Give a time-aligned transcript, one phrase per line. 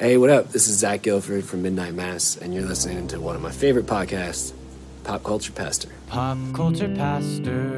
[0.00, 0.48] Hey, what up?
[0.48, 3.84] This is Zach Gilford from Midnight Mass, and you're listening to one of my favorite
[3.84, 4.54] podcasts,
[5.04, 5.90] Pop Culture Pastor.
[6.06, 7.68] Pop culture pastor.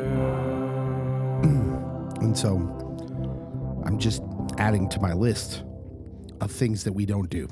[2.21, 2.59] And so
[3.85, 4.23] I'm just
[4.57, 5.65] adding to my list
[6.41, 7.49] of things that we don't do.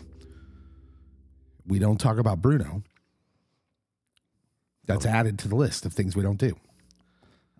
[1.67, 2.85] We don't talk about Bruno.
[4.87, 6.57] That's added to the list of things we don't do.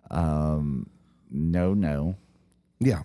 [0.09, 0.89] Um,
[1.29, 2.15] no, no.
[2.79, 3.01] Yeah.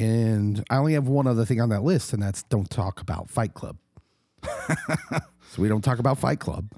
[0.00, 3.28] And I only have one other thing on that list, and that's don't talk about
[3.28, 3.76] Fight Club.
[4.42, 6.72] so we don't talk about Fight Club,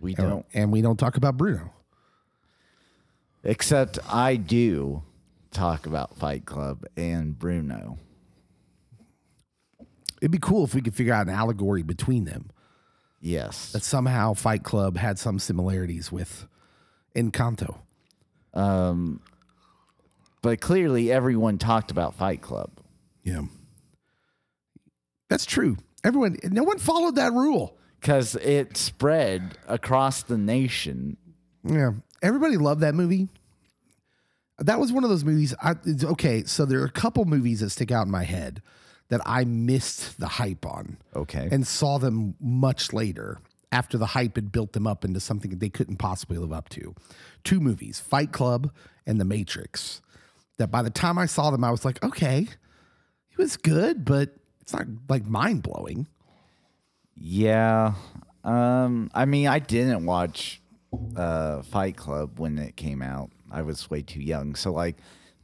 [0.00, 0.46] We and- don't.
[0.54, 1.72] and we don't talk about Bruno.
[3.42, 5.02] Except I do
[5.50, 7.98] talk about Fight Club and Bruno.
[10.22, 12.50] It'd be cool if we could figure out an allegory between them.
[13.20, 13.72] Yes.
[13.72, 16.46] That somehow Fight Club had some similarities with
[17.14, 17.76] Encanto.
[18.54, 19.20] Um,
[20.44, 22.70] but clearly everyone talked about Fight Club.
[23.22, 23.44] Yeah.
[25.30, 25.78] That's true.
[26.04, 27.78] Everyone, no one followed that rule.
[27.98, 31.16] because it spread across the nation.
[31.66, 31.92] Yeah.
[32.22, 33.28] Everybody loved that movie.
[34.58, 35.54] That was one of those movies.
[35.62, 38.60] I, it's- okay, so there are a couple movies that stick out in my head
[39.08, 41.48] that I missed the hype on Okay.
[41.50, 43.40] and saw them much later
[43.72, 46.68] after the hype had built them up into something that they couldn't possibly live up
[46.70, 46.94] to.
[47.44, 48.70] Two movies, Fight Club
[49.06, 50.02] and The Matrix.
[50.58, 52.46] That by the time I saw them, I was like, okay,
[53.30, 54.30] it was good, but
[54.60, 56.06] it's not like mind blowing.
[57.16, 57.94] yeah.
[58.44, 60.60] Um, I mean, I didn't watch
[61.16, 63.30] uh, Fight Club when it came out.
[63.50, 64.54] I was way too young.
[64.54, 64.96] So, like,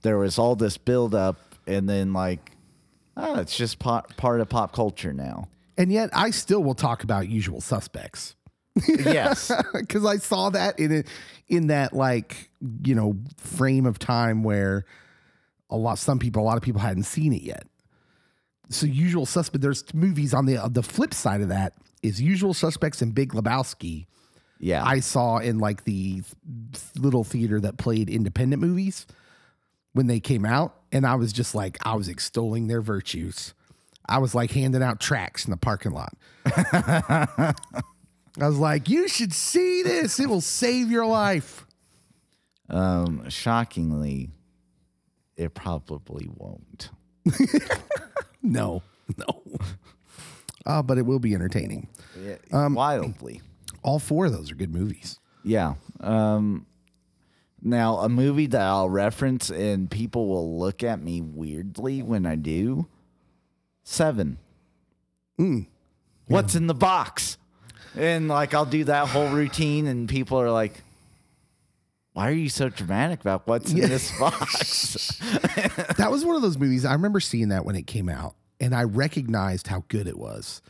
[0.02, 2.52] there was all this build up, and then, like,
[3.16, 5.48] oh, it's just part, part of pop culture now.
[5.78, 8.36] And yet, I still will talk about Usual Suspects.
[8.88, 9.50] Yes.
[9.74, 11.06] because I saw that in it
[11.48, 12.50] in that like
[12.84, 14.84] you know frame of time where
[15.68, 17.66] a lot some people a lot of people hadn't seen it yet.
[18.68, 22.54] So usual suspect there's movies on the uh, the flip side of that is Usual
[22.54, 24.06] Suspects and Big Lebowski.
[24.58, 24.84] Yeah.
[24.84, 26.22] I saw in like the
[26.96, 29.06] little theater that played independent movies
[29.92, 33.54] when they came out, and I was just like I was extolling their virtues.
[34.06, 36.14] I was like handing out tracks in the parking lot.
[38.40, 40.18] I was like, you should see this.
[40.18, 41.66] It will save your life.
[42.68, 44.30] um, shockingly,
[45.36, 46.90] it probably won't.
[48.42, 48.82] No,
[49.18, 49.42] no.
[50.64, 51.88] Uh, but it will be entertaining.
[52.50, 53.42] Um, Wildly.
[53.82, 55.18] All four of those are good movies.
[55.44, 55.74] Yeah.
[56.00, 56.64] Um,
[57.62, 62.36] now, a movie that I'll reference and people will look at me weirdly when I
[62.36, 62.88] do
[63.82, 64.38] Seven.
[66.26, 67.36] What's in the box?
[67.96, 70.82] And like, I'll do that whole routine, and people are like,
[72.12, 75.18] why are you so dramatic about what's in this box?
[75.96, 76.84] That was one of those movies.
[76.84, 80.62] I remember seeing that when it came out, and I recognized how good it was,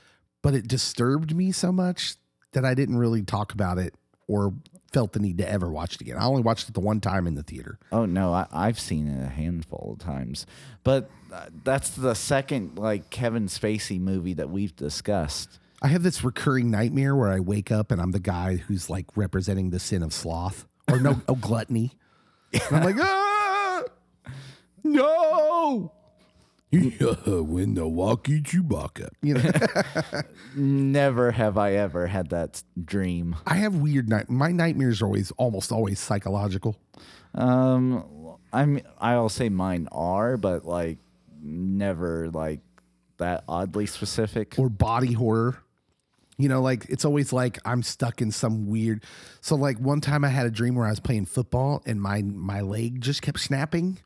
[0.43, 2.17] but it disturbed me so much
[2.53, 3.95] that I didn't really talk about it
[4.27, 4.53] or
[4.93, 6.17] felt the need to ever watch it again.
[6.19, 7.79] I only watched it the one time in the theater.
[7.93, 10.47] oh, no, I, I've seen it a handful of times.
[10.83, 15.60] But uh, that's the second, like, Kevin Spacey movie that we've discussed.
[15.83, 19.07] I have this recurring nightmare where I wake up and I'm the guy who's like
[19.17, 21.93] representing the sin of sloth or no, oh, gluttony.
[22.53, 23.83] And I'm like, ah,
[24.85, 25.93] no.
[26.73, 29.09] when the walkie Chewbacca.
[29.23, 30.23] You know,
[30.55, 33.37] Never have I ever had that dream.
[33.47, 34.29] I have weird night.
[34.29, 36.77] My nightmares are always, almost always psychological.
[37.35, 40.99] Um, I'm I'll say mine are, but like
[41.43, 42.61] never like
[43.19, 44.59] that oddly specific.
[44.59, 45.59] or body horror.
[46.41, 49.05] You know, like it's always like I'm stuck in some weird.
[49.41, 52.23] So like one time I had a dream where I was playing football and my
[52.23, 53.99] my leg just kept snapping,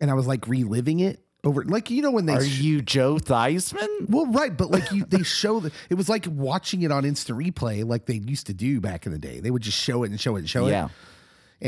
[0.00, 1.64] and I was like reliving it over.
[1.64, 4.08] Like you know when they Are sh- you Joe Theismann?
[4.08, 7.38] well right, but like you they show the it was like watching it on instant
[7.38, 9.40] replay like they used to do back in the day.
[9.40, 10.86] They would just show it and show it and show Yeah.
[10.86, 10.90] it,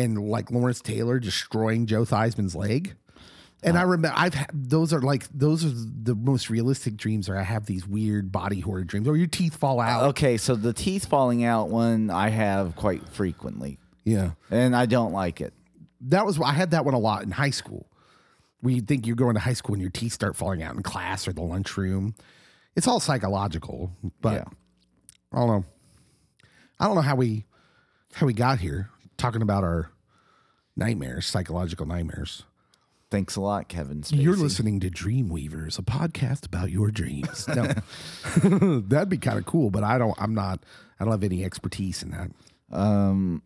[0.01, 2.95] and like Lawrence Taylor destroying Joe Theismann's leg.
[3.63, 7.29] And I remember I've had, those are like those are the most realistic dreams.
[7.29, 10.05] Or I have these weird body horror dreams, or your teeth fall uh, out.
[10.11, 15.13] Okay, so the teeth falling out one I have quite frequently, Yeah, and I don't
[15.13, 15.53] like it.
[16.03, 17.87] that was I had that one a lot in high school.
[18.61, 20.83] Where you think you're going to high school and your teeth start falling out in
[20.83, 22.15] class or the lunchroom.
[22.75, 23.91] It's all psychological,
[24.21, 24.45] but Yeah.
[25.33, 25.65] I don't know.
[26.81, 27.45] I don't know how we
[28.15, 29.91] how we got here talking about our
[30.77, 32.45] nightmares, psychological nightmares.
[33.11, 34.03] Thanks a lot, Kevin.
[34.03, 34.23] Spacey.
[34.23, 37.47] You're listening to Dreamweavers, a podcast about your dreams.
[37.47, 37.73] No,
[38.89, 40.15] that'd be kind of cool, but I don't.
[40.21, 40.61] I'm not.
[40.99, 42.31] I don't have any expertise in that.
[42.77, 43.43] Um,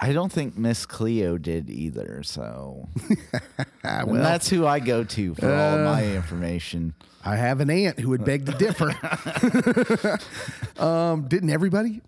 [0.00, 2.22] I don't think Miss Cleo did either.
[2.24, 2.88] So
[3.84, 6.94] And that's who I go to for all my information.
[7.24, 8.90] I have an aunt who would beg to differ.
[10.82, 12.02] um, didn't everybody?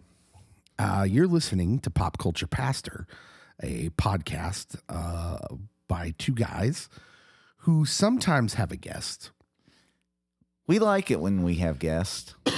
[0.78, 3.06] Uh, you're listening to Pop Culture Pastor,
[3.62, 5.38] a podcast uh,
[5.88, 6.88] by two guys
[7.58, 9.30] who sometimes have a guest.
[10.66, 12.34] We like it when we have guests.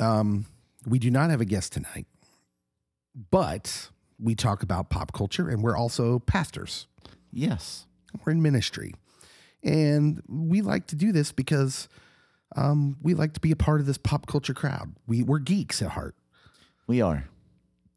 [0.00, 0.46] Um,
[0.86, 2.06] we do not have a guest tonight,
[3.32, 3.90] but
[4.20, 6.86] we talk about pop culture and we're also pastors.
[7.32, 7.86] Yes.
[8.24, 8.94] We're in ministry.
[9.62, 11.88] And we like to do this because
[12.56, 14.94] um, we like to be a part of this pop culture crowd.
[15.06, 16.14] We, we're geeks at heart.
[16.86, 17.28] We are.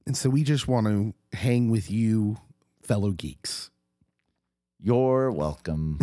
[0.06, 2.38] And so we just want to hang with you,
[2.82, 3.71] fellow geeks.
[4.84, 6.00] You're welcome.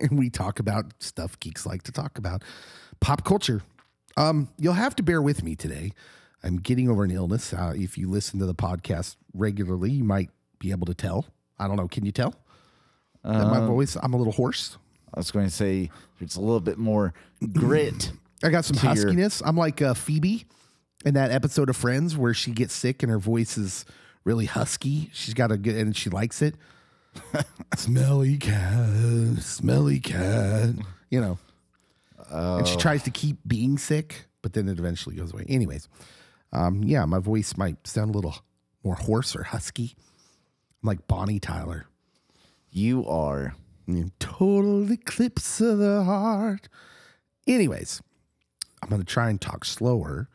[0.00, 2.42] and we talk about stuff geeks like to talk about
[3.00, 3.62] pop culture.
[4.16, 5.92] Um, you'll have to bear with me today.
[6.42, 7.52] I'm getting over an illness.
[7.52, 11.26] Uh, if you listen to the podcast regularly, you might be able to tell.
[11.58, 11.88] I don't know.
[11.88, 12.34] Can you tell?
[13.24, 14.78] that my voice, I'm a little hoarse.
[15.12, 15.90] I was going to say
[16.20, 17.12] it's a little bit more
[17.52, 18.12] grit.
[18.44, 19.42] I got some To your- huskiness.
[19.44, 20.44] I'm like uh, Phoebe
[21.04, 23.84] in that episode of Friends where she gets sick and her voice is
[24.24, 25.10] really husky.
[25.12, 26.54] She's got a good, and she likes it.
[27.76, 30.70] Smelly cat, smelly cat.
[31.10, 31.38] You know,
[32.30, 35.44] and she tries to keep being sick, but then it eventually goes away.
[35.48, 35.88] Anyways,
[36.52, 38.36] um, yeah, my voice might sound a little
[38.84, 39.94] more hoarse or husky.
[40.82, 41.86] I'm like Bonnie Tyler.
[42.70, 43.54] You are.
[44.18, 46.68] Total eclipse of the heart.
[47.46, 48.02] Anyways,
[48.82, 50.28] I'm going to try and talk slower,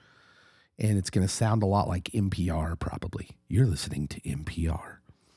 [0.79, 3.37] and it's going to sound a lot like NPR, probably.
[3.47, 4.92] You're listening to NPR.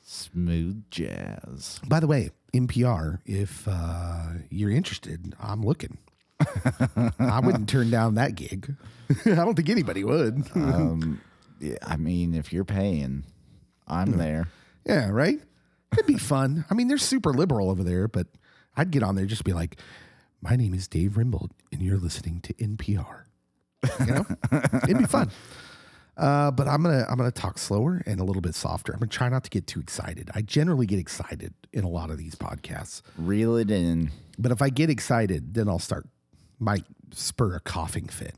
[0.09, 1.81] Smooth jazz.
[1.85, 5.97] By the way, NPR, if uh, you're interested, I'm looking.
[7.19, 8.73] I wouldn't turn down that gig.
[9.25, 10.45] I don't think anybody would.
[10.55, 11.19] Um,
[11.59, 13.25] yeah, I mean, if you're paying,
[13.85, 14.47] I'm there.
[14.85, 15.41] yeah, right?
[15.91, 16.63] It'd be fun.
[16.69, 18.27] I mean, they're super liberal over there, but
[18.77, 19.77] I'd get on there just be like,
[20.39, 23.23] my name is Dave Rimbold, and you're listening to NPR.
[23.99, 24.25] You know,
[24.83, 25.31] it'd be fun.
[26.17, 28.91] Uh, but I'm gonna I'm gonna talk slower and a little bit softer.
[28.91, 30.31] I'm gonna try not to get too excited.
[30.33, 34.09] I generally get excited in a lot of these podcasts, Reel it in.
[34.39, 36.07] but if I get excited, then I'll start
[36.59, 38.33] might spur a coughing fit.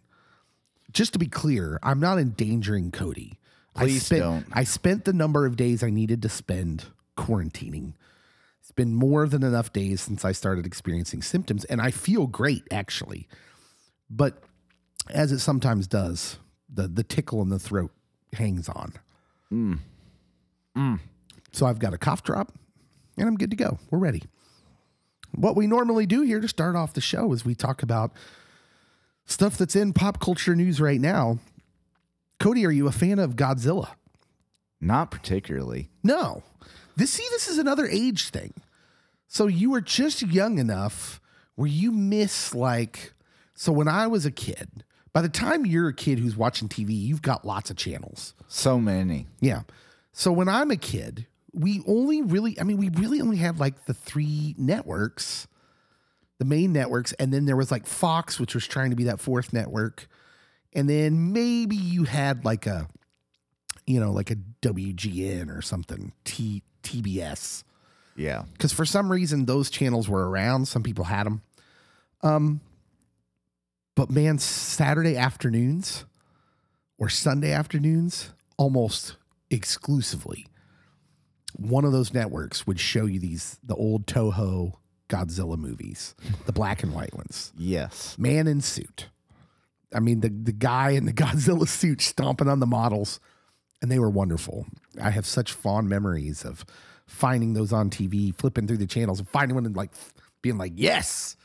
[0.92, 3.40] Just to be clear, I'm not endangering Cody.
[3.76, 4.46] I Please spent, don't.
[4.52, 6.86] I spent the number of days I needed to spend
[7.16, 7.94] quarantining.
[8.60, 12.64] It's been more than enough days since I started experiencing symptoms, and I feel great
[12.72, 13.30] actually.
[14.10, 14.44] But
[15.10, 16.38] as it sometimes does,
[16.74, 17.92] the the tickle in the throat
[18.34, 18.94] hangs on.
[19.52, 19.80] Mm.
[20.78, 21.00] Mm.
[21.52, 22.54] So I've got a cough drop,
[23.18, 23.80] and I'm good to go.
[23.90, 24.24] We're ready.
[25.36, 28.12] What we normally do here to start off the show is we talk about
[29.26, 31.40] stuff that's in pop culture news right now.
[32.40, 33.90] Cody, are you a fan of Godzilla?
[34.82, 35.90] Not particularly.
[36.04, 36.44] No.
[36.96, 38.54] This see, this is another age thing.
[39.28, 41.22] So you were just young enough
[41.56, 43.14] where you miss like
[43.60, 46.90] so when I was a kid, by the time you're a kid who's watching TV,
[46.90, 48.34] you've got lots of channels.
[48.48, 49.28] So many.
[49.40, 49.62] Yeah.
[50.12, 53.86] So when I'm a kid, we only really, I mean, we really only had like
[53.86, 55.48] the three networks,
[56.38, 59.20] the main networks, and then there was like Fox, which was trying to be that
[59.20, 60.08] fourth network.
[60.74, 62.88] And then maybe you had like a,
[63.88, 67.64] you know, like a WGN or something, T TBS.
[68.16, 68.44] Yeah.
[68.54, 70.68] Because for some reason those channels were around.
[70.68, 71.42] Some people had them.
[72.22, 72.62] Um,
[74.00, 76.06] but man, Saturday afternoons
[76.98, 79.18] or Sunday afternoons, almost
[79.52, 80.48] exclusively,
[81.58, 84.76] one of those networks would show you these the old Toho
[85.10, 86.16] Godzilla movies,
[86.46, 87.52] the black and white ones.
[87.58, 88.18] Yes.
[88.18, 89.10] Man in suit.
[89.94, 93.20] I mean, the the guy in the Godzilla suit stomping on the models,
[93.82, 94.66] and they were wonderful.
[95.02, 96.64] I have such fond memories of
[97.06, 99.92] finding those on TV, flipping through the channels, and finding one and like
[100.42, 101.36] being like, "Yes,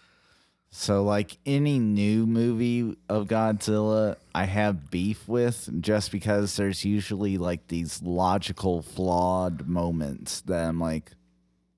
[0.77, 7.39] So, like any new movie of Godzilla, I have beef with just because there's usually
[7.39, 11.13] like these logical flawed moments that I'm like,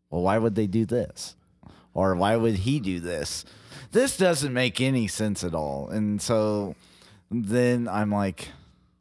[0.09, 1.37] well, why would they do this?
[1.93, 3.45] Or why would he do this?
[3.93, 5.91] This doesn't make any sense at all.
[5.91, 6.75] And so
[7.31, 8.49] then I'm like,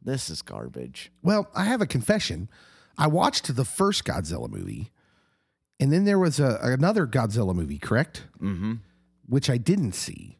[0.04, 1.10] this is garbage.
[1.22, 2.50] Well, I have a confession.
[2.98, 4.92] I watched the first Godzilla movie,
[5.80, 8.24] and then there was a, another Godzilla movie, correct?
[8.42, 8.74] Mm-hmm.
[9.28, 10.38] Which I didn't see,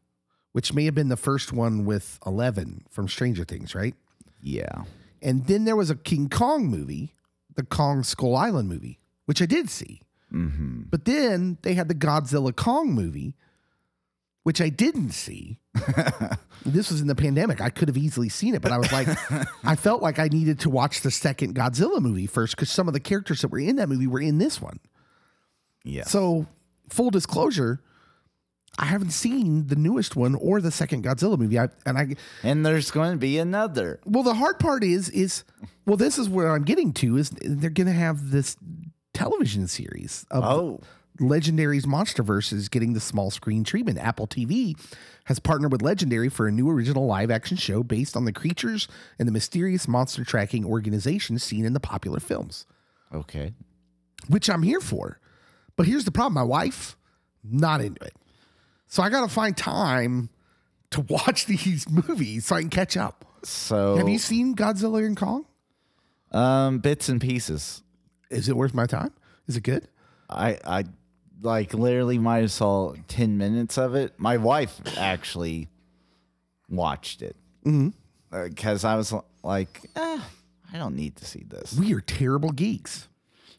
[0.52, 3.94] which may have been the first one with Eleven from Stranger Things, right?
[4.40, 4.84] Yeah.
[5.22, 7.14] And then there was a King Kong movie,
[7.54, 10.02] the Kong Skull Island movie, which I did see.
[10.32, 10.82] Mm-hmm.
[10.90, 13.34] But then they had the Godzilla Kong movie,
[14.44, 15.58] which I didn't see.
[16.66, 17.60] This was in the pandemic.
[17.60, 19.08] I could have easily seen it, but I was like,
[19.64, 22.94] I felt like I needed to watch the second Godzilla movie first because some of
[22.94, 24.80] the characters that were in that movie were in this one.
[25.84, 26.04] Yeah.
[26.04, 26.46] So,
[26.88, 27.80] full disclosure,
[28.78, 31.58] I haven't seen the newest one or the second Godzilla movie.
[31.58, 34.00] I, and I, and there's going to be another.
[34.04, 35.44] well, the hard part is, is,
[35.86, 38.56] well, this is where I'm getting to is they're going to have this
[39.14, 40.80] television series of Oh.
[41.18, 43.96] Legendary's Monsterverse is getting the small screen treatment.
[43.96, 44.78] Apple TV
[45.24, 48.86] has partnered with Legendary for a new original live action show based on the creatures
[49.18, 52.66] and the mysterious monster tracking organization seen in the popular films,
[53.14, 53.54] Okay.
[54.28, 55.18] which I'm here for.
[55.76, 56.98] But here's the problem my wife,
[57.42, 58.12] not into it.
[58.88, 60.30] So I got to find time
[60.90, 63.24] to watch these movies so I can catch up.
[63.42, 65.44] So Have you seen Godzilla and Kong?
[66.32, 67.82] um bits and pieces.
[68.30, 69.12] Is it worth my time?
[69.46, 69.86] Is it good?
[70.28, 70.84] I I
[71.40, 74.18] like literally might have saw 10 minutes of it.
[74.18, 75.68] My wife actually
[76.68, 77.36] watched it.
[77.64, 78.52] Mm-hmm.
[78.54, 79.14] Cuz I was
[79.44, 80.20] like, eh,
[80.72, 81.74] I don't need to see this.
[81.78, 83.06] We are terrible geeks.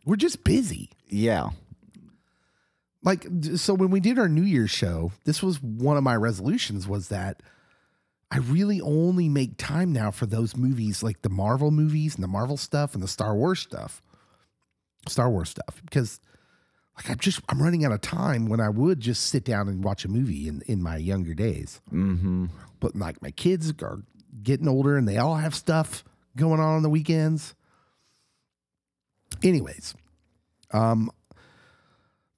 [0.05, 0.89] We're just busy.
[1.07, 1.51] Yeah.
[3.03, 3.25] Like
[3.55, 7.09] so when we did our new year's show this was one of my resolutions was
[7.09, 7.41] that
[8.31, 12.27] i really only make time now for those movies like the marvel movies and the
[12.27, 14.01] marvel stuff and the star wars stuff.
[15.07, 16.19] Star wars stuff because
[16.97, 19.83] like i'm just i'm running out of time when i would just sit down and
[19.83, 21.79] watch a movie in in my younger days.
[21.93, 22.49] Mhm.
[22.81, 24.01] but like my kids are
[24.43, 26.03] getting older and they all have stuff
[26.35, 27.55] going on on the weekends.
[29.43, 29.93] Anyways
[30.71, 31.09] um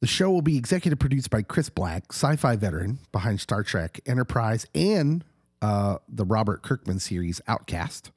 [0.01, 4.65] the show will be executive produced by chris black sci-fi veteran behind star trek enterprise
[4.73, 5.23] and
[5.61, 8.11] uh, the robert kirkman series outcast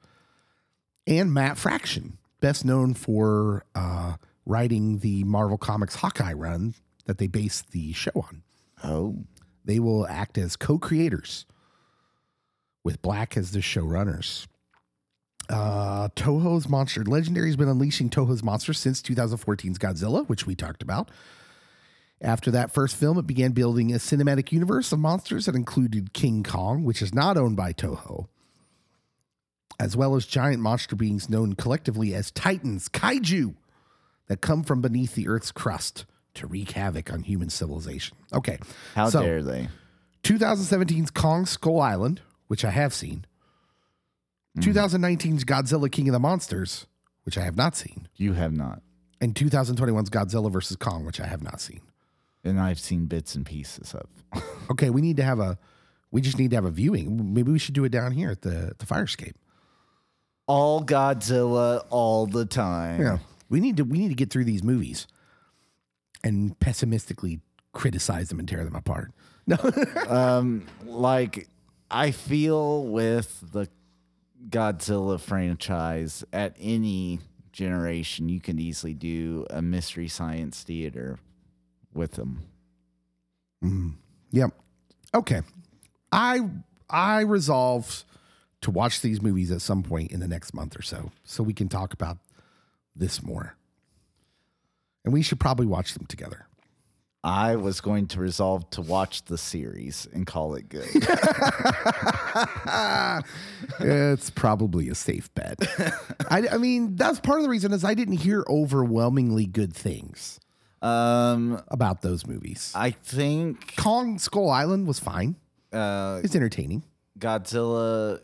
[1.07, 4.13] and matt fraction best known for uh,
[4.45, 6.73] writing the marvel comics hawkeye run
[7.05, 8.43] that they based the show on
[8.83, 9.17] Oh.
[9.63, 11.45] they will act as co-creators
[12.83, 14.45] with Black as the showrunners.
[15.49, 20.83] Uh, Toho's Monster Legendary has been unleashing Toho's monsters since 2014's Godzilla, which we talked
[20.83, 21.09] about.
[22.23, 26.41] After that first film, it began building a cinematic universe of monsters that included King
[26.41, 28.27] Kong, which is not owned by Toho,
[29.77, 33.55] as well as giant monster beings known collectively as Titans, kaiju,
[34.27, 38.15] that come from beneath the Earth's crust to wreak havoc on human civilization.
[38.31, 38.57] Okay.
[38.95, 39.67] How so- dare they?
[40.23, 43.25] 2017's Kong Skull Island, which I have seen.
[44.57, 44.63] Mm.
[44.63, 46.87] 2019's Godzilla King of the Monsters,
[47.23, 48.07] which I have not seen.
[48.15, 48.81] You have not.
[49.19, 50.77] And 2021's Godzilla vs.
[50.77, 51.81] Kong, which I have not seen.
[52.43, 54.07] And I've seen bits and pieces of.
[54.71, 55.57] Okay, we need to have a
[56.11, 57.33] we just need to have a viewing.
[57.33, 59.35] Maybe we should do it down here at the the fire escape.
[60.47, 63.01] all Godzilla all the time.
[63.01, 63.17] Yeah.
[63.49, 65.05] We need to we need to get through these movies
[66.23, 67.41] and pessimistically
[67.73, 69.11] criticize them and tear them apart.
[69.45, 69.57] No.
[70.07, 71.49] um like
[71.91, 73.67] I feel with the
[74.49, 77.19] Godzilla franchise at any
[77.51, 81.19] generation you can easily do a mystery science theater
[81.95, 82.41] with them.
[83.63, 83.93] Mm.
[84.31, 84.51] Yep.
[85.15, 85.41] Okay.
[86.11, 86.49] I
[86.89, 88.03] I resolve
[88.61, 91.53] to watch these movies at some point in the next month or so, so we
[91.53, 92.17] can talk about
[92.95, 93.55] this more.
[95.03, 96.47] And we should probably watch them together.
[97.25, 100.89] I was going to resolve to watch the series and call it good.
[103.79, 105.57] it's probably a safe bet.
[106.29, 110.41] I, I mean, that's part of the reason is I didn't hear overwhelmingly good things
[110.83, 112.71] um about those movies.
[112.75, 115.35] I think Kong Skull Island was fine.
[115.71, 116.83] uh It's entertaining.
[117.17, 118.19] Godzilla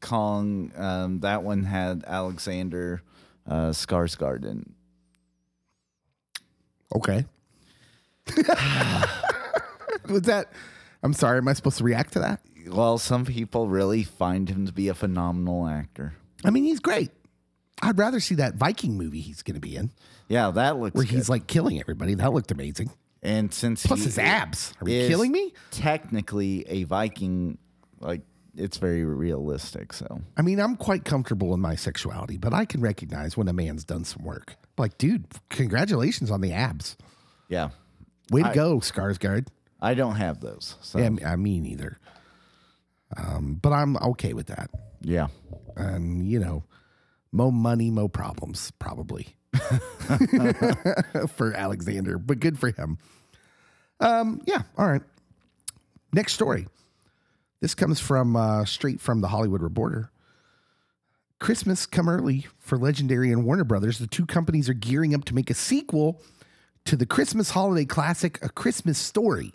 [0.00, 3.02] Kong um that one had Alexander
[3.46, 4.74] uh Skarsgård in
[6.94, 7.24] Okay.
[10.08, 10.52] was that?
[11.02, 11.38] I'm sorry.
[11.38, 12.40] Am I supposed to react to that?
[12.68, 16.14] Well, some people really find him to be a phenomenal actor.
[16.44, 17.10] I mean, he's great.
[17.82, 19.90] I'd rather see that Viking movie he's going to be in,
[20.28, 21.14] Yeah, that looks where good.
[21.14, 22.14] he's like killing everybody.
[22.14, 22.90] That looked amazing.
[23.22, 24.72] and since Plus his abs.
[24.80, 25.52] Are you killing me?
[25.72, 27.58] Technically, a Viking,
[28.00, 28.22] like
[28.56, 29.92] it's very realistic.
[29.92, 33.52] So I mean, I'm quite comfortable in my sexuality, but I can recognize when a
[33.52, 34.54] man's done some work.
[34.78, 36.96] Like, dude, congratulations on the abs.
[37.48, 37.70] yeah,
[38.30, 39.48] Way to go, Skarsgård.
[39.80, 40.76] I don't have those.
[40.80, 41.98] So Yeah, I mean, either.
[43.16, 44.70] Um, but I'm okay with that.
[45.00, 45.26] yeah.
[45.76, 46.64] And you know,
[47.32, 49.34] mo money, mo problems, probably
[51.28, 52.98] for Alexander, but good for him.
[54.00, 55.02] Um, yeah, all right.
[56.12, 56.66] Next story.
[57.60, 60.10] This comes from uh, straight from the Hollywood Reporter.
[61.38, 63.98] Christmas come early for Legendary and Warner Brothers.
[63.98, 66.20] The two companies are gearing up to make a sequel
[66.84, 69.52] to the Christmas holiday classic, A Christmas Story,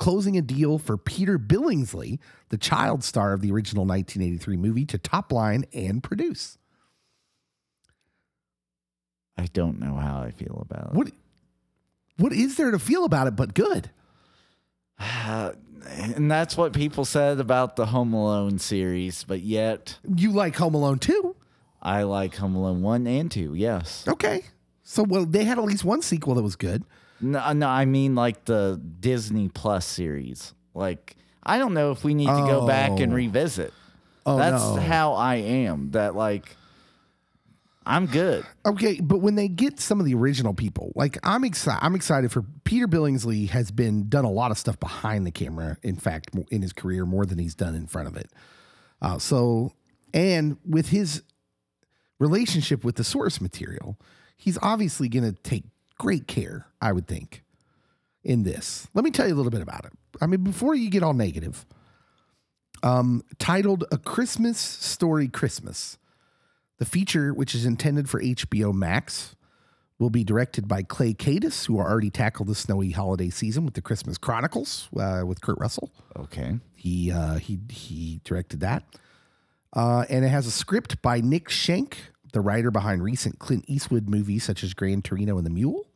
[0.00, 4.98] closing a deal for Peter Billingsley, the child star of the original 1983 movie, to
[4.98, 6.58] top line and produce.
[9.38, 10.94] I don't know how I feel about it.
[10.94, 11.12] What
[12.16, 13.90] what is there to feel about it but good?
[14.98, 15.52] Uh,
[15.86, 20.74] and that's what people said about the Home Alone series, but yet You like Home
[20.74, 21.36] Alone 2?
[21.82, 24.04] I like Home Alone 1 and 2, yes.
[24.08, 24.44] Okay.
[24.82, 26.84] So well they had at least one sequel that was good.
[27.20, 30.54] No, no, I mean like the Disney Plus series.
[30.74, 33.16] Like, I don't know if we need to go back and Oh.
[33.16, 33.72] revisit.
[34.26, 34.76] Oh, That's no.
[34.76, 35.90] how I am.
[35.92, 36.56] That, like,
[37.86, 38.44] I'm good.
[38.66, 41.80] Okay, but when they get some of the original people, like I'm excited.
[41.82, 45.76] I'm excited for Peter Billingsley has been done a lot of stuff behind the camera.
[45.82, 48.30] In fact, mo- in his career, more than he's done in front of it.
[49.00, 49.72] Uh, so,
[50.12, 51.22] and with his
[52.18, 53.98] relationship with the source material,
[54.36, 55.64] he's obviously going to take
[56.00, 56.66] great care.
[56.80, 57.44] I would think
[58.24, 58.88] in this.
[58.94, 59.92] Let me tell you a little bit about it.
[60.20, 61.66] I mean, before you get all negative,
[62.82, 65.98] um, titled "A Christmas Story Christmas."
[66.78, 69.36] The feature, which is intended for HBO Max,
[69.98, 73.82] will be directed by Clay Kaytis, who already tackled the snowy holiday season with the
[73.82, 75.92] Christmas Chronicles uh, with Kurt Russell.
[76.16, 76.58] Okay.
[76.74, 78.84] He uh, he he directed that,
[79.74, 81.98] uh, and it has a script by Nick Schenk,
[82.32, 85.89] the writer behind recent Clint Eastwood movies such as Gran Torino and The Mule,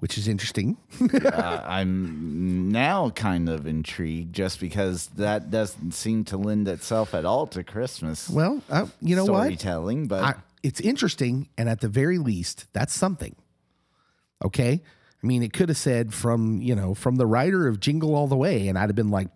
[0.00, 0.78] which is interesting.
[1.24, 7.26] uh, I'm now kind of intrigued just because that doesn't seem to lend itself at
[7.26, 9.42] all to Christmas well, uh, you know what?
[9.42, 13.36] storytelling, but I, it's interesting, and at the very least, that's something.
[14.42, 14.80] Okay,
[15.22, 18.26] I mean, it could have said from you know from the writer of Jingle All
[18.26, 19.28] the Way, and I'd have been like,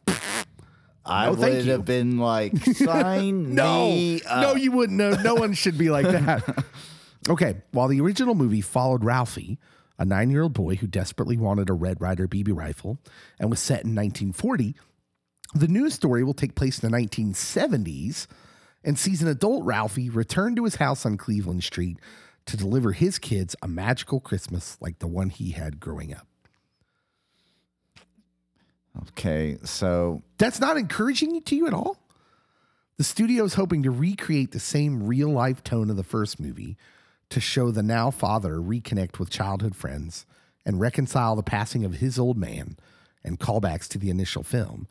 [1.05, 4.41] I no, would have been like, sign no, me up.
[4.41, 4.97] no, you wouldn't.
[4.97, 6.65] No, no one should be like that.
[7.29, 9.59] okay, while the original movie followed Ralphie,
[9.99, 12.99] a nine-year-old boy who desperately wanted a Red Ryder BB rifle,
[13.39, 14.75] and was set in 1940,
[15.55, 18.27] the news story will take place in the 1970s
[18.83, 21.99] and sees an adult Ralphie return to his house on Cleveland Street
[22.47, 26.27] to deliver his kids a magical Christmas like the one he had growing up.
[29.09, 31.97] Okay, so That's not encouraging to you at all?
[32.97, 36.77] The studio is hoping to recreate the same real life tone of the first movie
[37.31, 40.27] to show the now father reconnect with childhood friends
[40.65, 42.77] and reconcile the passing of his old man
[43.23, 44.87] and callbacks to the initial film.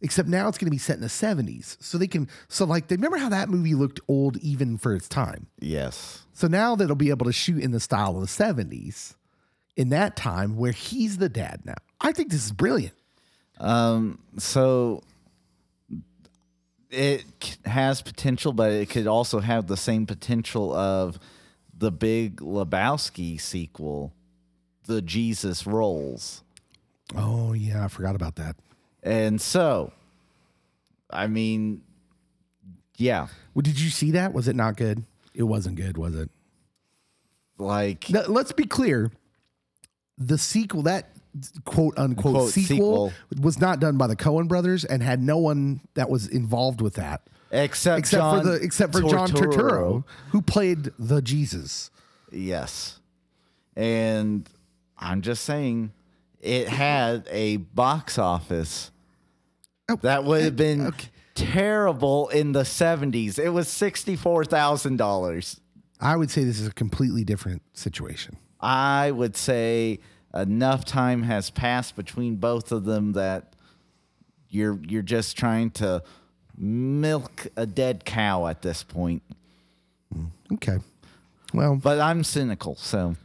[0.00, 1.76] Except now it's going to be set in the 70s.
[1.80, 5.08] So they can, so like, they remember how that movie looked old even for its
[5.08, 5.48] time?
[5.60, 6.24] yes.
[6.32, 9.16] So now they'll be able to shoot in the style of the 70s
[9.76, 11.74] in that time where he's the dad now.
[12.00, 12.94] I think this is brilliant.
[13.58, 15.02] Um, so
[16.90, 17.24] it
[17.64, 21.18] has potential, but it could also have the same potential of
[21.78, 24.12] the big Lebowski sequel,
[24.86, 26.42] The Jesus Rolls.
[27.16, 28.56] Oh, yeah, I forgot about that.
[29.02, 29.92] And so,
[31.10, 31.82] I mean,
[32.96, 34.32] yeah, Well, did you see that?
[34.32, 35.04] Was it not good?
[35.34, 36.30] It wasn't good, was it?
[37.58, 39.10] like Now, let's be clear.
[40.16, 41.10] The sequel, that
[41.64, 43.12] quote unquote Quote, sequel, sequel.
[43.40, 46.94] was not done by the Coen brothers and had no one that was involved with
[46.94, 47.22] that.
[47.50, 50.04] Except Except John for the except for John Turturro.
[50.30, 51.90] Who played the Jesus.
[52.30, 53.00] Yes.
[53.76, 54.48] And
[54.98, 55.92] I'm just saying
[56.40, 58.90] it had a box office
[59.90, 61.08] Oh, that would have been okay.
[61.34, 63.38] terrible in the 70s.
[63.38, 65.60] It was $64,000.
[66.00, 68.36] I would say this is a completely different situation.
[68.60, 70.00] I would say
[70.34, 73.54] enough time has passed between both of them that
[74.50, 76.02] you're you're just trying to
[76.58, 79.22] milk a dead cow at this point.
[80.52, 80.78] Okay.
[81.52, 83.16] Well, But I'm cynical, so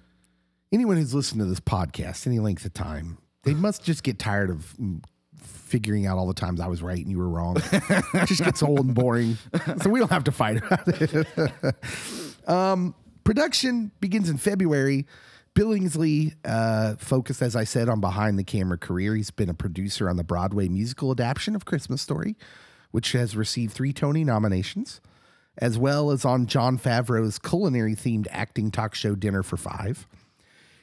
[0.72, 4.50] anyone who's listened to this podcast any length of time, they must just get tired
[4.50, 5.04] of mm,
[5.36, 7.58] figuring out all the times I was right and you were wrong.
[7.58, 9.38] it just gets old and boring.
[9.82, 12.48] So we don't have to fight about it.
[12.48, 12.94] um,
[13.24, 15.06] production begins in February.
[15.56, 19.16] Billingsley uh, focused, as I said, on behind the camera career.
[19.16, 22.36] He's been a producer on the Broadway musical adaptation of Christmas Story,
[22.94, 25.02] which has received three Tony nominations,
[25.58, 30.08] as well as on Jon Favreau's culinary themed acting talk show Dinner for Five.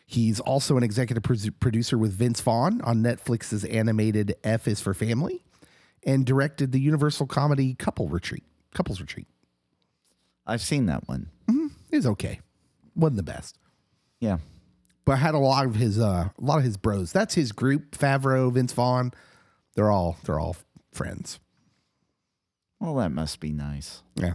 [0.04, 5.44] He's also an executive producer with Vince Vaughn on Netflix's animated F is for Family
[6.02, 8.42] and directed the Universal comedy Couple Retreat.
[8.74, 9.28] Couples Retreat.
[10.48, 11.30] I've seen that one.
[11.92, 12.40] It was okay.
[12.96, 13.56] Wasn't the best.
[14.18, 14.38] Yeah.
[15.04, 17.12] But had a lot of his uh a lot of his bros.
[17.12, 19.12] That's his group, Favreau, Vince Vaughn.
[19.76, 20.56] They're all they're all
[20.92, 21.38] friends.
[22.80, 24.02] Well, that must be nice.
[24.16, 24.32] Yeah.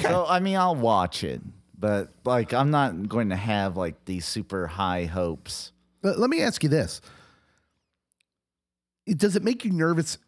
[0.00, 1.40] So, I mean, I'll watch it,
[1.78, 5.72] but like, I'm not going to have like these super high hopes.
[6.02, 7.00] Let, let me ask you this.
[9.06, 10.18] it does it make you nervous?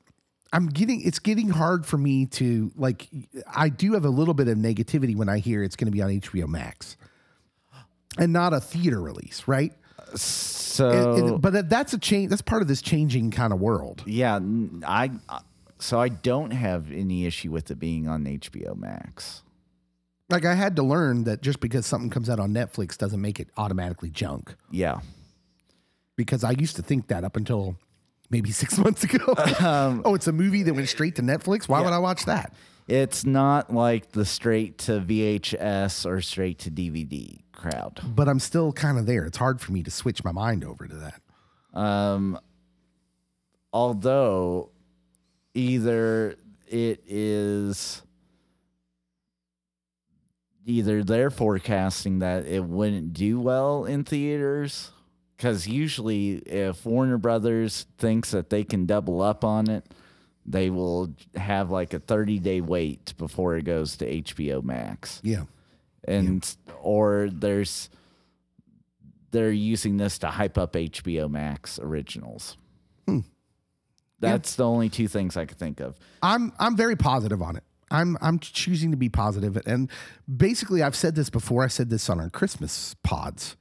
[0.53, 3.09] I'm getting it's getting hard for me to like
[3.47, 6.03] I do have a little bit of negativity when I hear it's going to be
[6.03, 6.97] on HBO Max.
[8.19, 9.73] And not a theater release, right?
[10.15, 14.03] So And- and- but that's a change that's part of this changing kind of world.
[14.05, 14.39] yeah,
[14.87, 15.11] I
[15.83, 19.43] so I don't have any issue with it being on HBO Max.
[20.31, 23.41] Like I had to learn that just because something comes out on Netflix doesn't make
[23.41, 24.55] it automatically junk.
[24.71, 25.01] Yeah.
[26.17, 27.77] Because I used to think that up until
[28.31, 29.19] maybe six months ago.
[30.05, 31.69] oh, it's a movie that went straight to Netflix.
[31.69, 32.55] Why would I watch that?
[32.89, 38.01] It's not like the straight to VHS or straight to DVD crowd.
[38.05, 39.25] But I'm still kind of there.
[39.25, 41.79] It's hard for me to switch my mind over to that.
[41.79, 42.39] Um,
[43.73, 44.72] although
[45.55, 46.37] either
[46.69, 48.03] it is
[50.65, 54.91] either they're forecasting that it wouldn't do well in theaters
[55.37, 59.85] because usually if warner brothers thinks that they can double up on it
[60.47, 65.45] they will have like a 30 day wait before it goes to hbo max Yeah.
[66.05, 67.91] and or there's
[69.33, 72.59] they're using this to hype up HBO Max originals.
[73.09, 73.21] Hmm.
[74.31, 75.99] That's the only two things I could think of.
[76.23, 77.65] I'm I'm very positive on it.
[77.91, 79.91] I'm I'm choosing to be positive, and
[80.35, 81.63] basically, I've said this before.
[81.63, 83.57] I said this on our Christmas pods.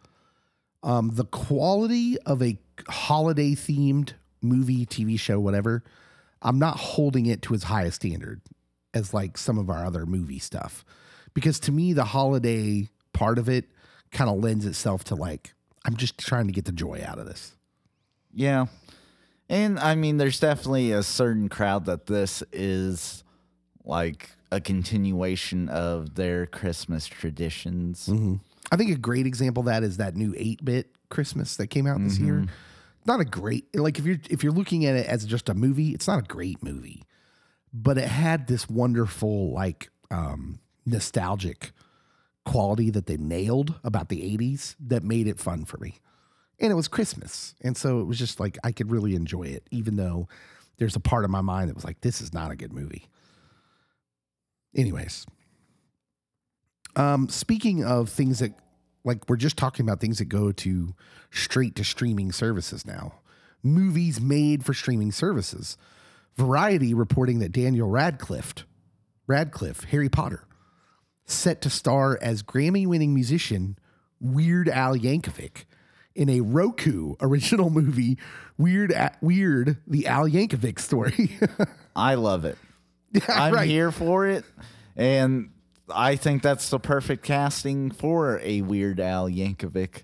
[0.83, 5.83] Um, the quality of a holiday themed movie, TV show, whatever,
[6.41, 8.41] I'm not holding it to as high a standard
[8.93, 10.85] as like some of our other movie stuff,
[11.33, 13.65] because to me, the holiday part of it
[14.11, 15.53] kind of lends itself to like
[15.85, 17.53] I'm just trying to get the joy out of this.
[18.33, 18.67] Yeah.
[19.51, 23.25] And I mean, there's definitely a certain crowd that this is
[23.83, 28.09] like a continuation of their Christmas traditions.
[28.71, 31.99] I think a great example of that is that new 8-bit Christmas that came out
[32.01, 32.45] this year.
[33.05, 35.89] Not a great like if you're if you're looking at it as just a movie,
[35.89, 37.03] it's not a great movie.
[37.73, 41.71] But it had this wonderful like um nostalgic
[42.45, 45.95] quality that they nailed about the 80s that made it fun for me.
[46.61, 47.55] And it was Christmas.
[47.61, 50.29] And so it was just like I could really enjoy it even though
[50.77, 53.09] there's a part of my mind that was like this is not a good movie.
[54.73, 55.25] Anyways,
[56.95, 58.53] um, speaking of things that,
[59.03, 60.93] like, we're just talking about things that go to
[61.29, 63.15] straight to streaming services now,
[63.63, 65.77] movies made for streaming services.
[66.35, 68.53] Variety reporting that Daniel Radcliffe,
[69.27, 70.45] Radcliffe, Harry Potter,
[71.25, 73.77] set to star as Grammy-winning musician
[74.19, 75.65] Weird Al Yankovic
[76.15, 78.17] in a Roku original movie,
[78.57, 81.37] Weird Weird the Al Yankovic story.
[81.95, 82.57] I love it.
[83.27, 83.67] I'm right.
[83.67, 84.45] here for it.
[84.95, 85.51] And
[85.93, 90.03] I think that's the perfect casting for a Weird Al Yankovic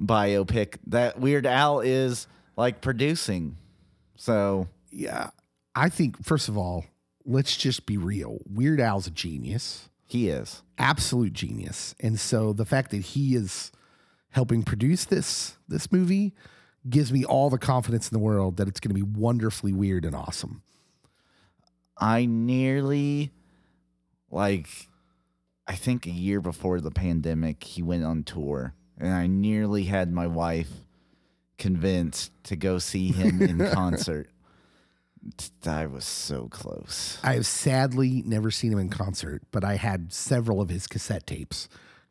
[0.00, 0.76] biopic.
[0.86, 2.26] That Weird Al is
[2.56, 3.56] like producing.
[4.16, 5.30] So yeah,
[5.74, 6.84] I think first of all,
[7.24, 8.38] let's just be real.
[8.46, 9.88] Weird Al's a genius.
[10.06, 10.62] he is.
[10.78, 11.94] absolute genius.
[12.00, 13.70] And so the fact that he is
[14.30, 16.34] helping produce this this movie
[16.88, 20.04] gives me all the confidence in the world that it's going to be wonderfully weird
[20.04, 20.62] and awesome.
[21.98, 23.32] I nearly,
[24.30, 24.88] like,
[25.66, 30.10] I think a year before the pandemic, he went on tour, and I nearly had
[30.10, 30.70] my wife
[31.58, 34.30] convinced to go see him in concert.
[35.66, 37.18] I was so close.
[37.22, 41.26] I have sadly never seen him in concert, but I had several of his cassette
[41.26, 41.68] tapes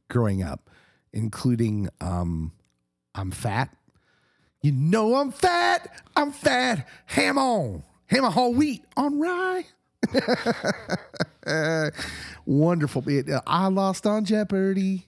[0.09, 0.69] growing up,
[1.13, 2.51] including um,
[3.15, 3.75] I'm Fat.
[4.61, 6.03] You know I'm fat.
[6.17, 6.85] I'm fat.
[7.05, 7.83] Ham on.
[8.07, 9.65] Ham on whole wheat on rye.
[12.45, 13.03] Wonderful.
[13.07, 15.07] Uh, I lost on Jeopardy,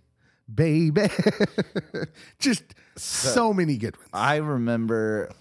[0.54, 1.08] baby.
[2.40, 2.64] Just
[2.96, 4.10] so, many good ones.
[4.14, 5.32] I remember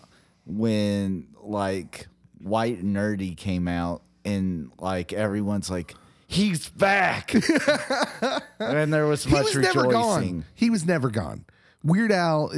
[0.44, 2.08] when like
[2.42, 5.94] White Nerdy came out, and like everyone's like,
[6.30, 7.34] "He's back,"
[8.60, 10.20] and there was He much was never gone.
[10.20, 10.44] rejoicing.
[10.54, 11.44] He was never gone.
[11.82, 12.52] Weird Al,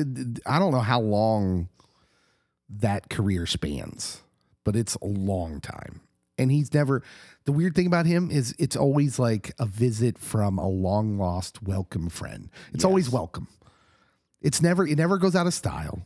[0.45, 1.69] I don't know how long
[2.69, 4.21] that career spans,
[4.63, 6.03] but it's a long time.
[6.37, 7.03] And he's never,
[7.45, 11.63] the weird thing about him is it's always like a visit from a long lost
[11.63, 12.51] welcome friend.
[12.75, 13.49] It's always welcome.
[14.41, 16.05] It's never, it never goes out of style.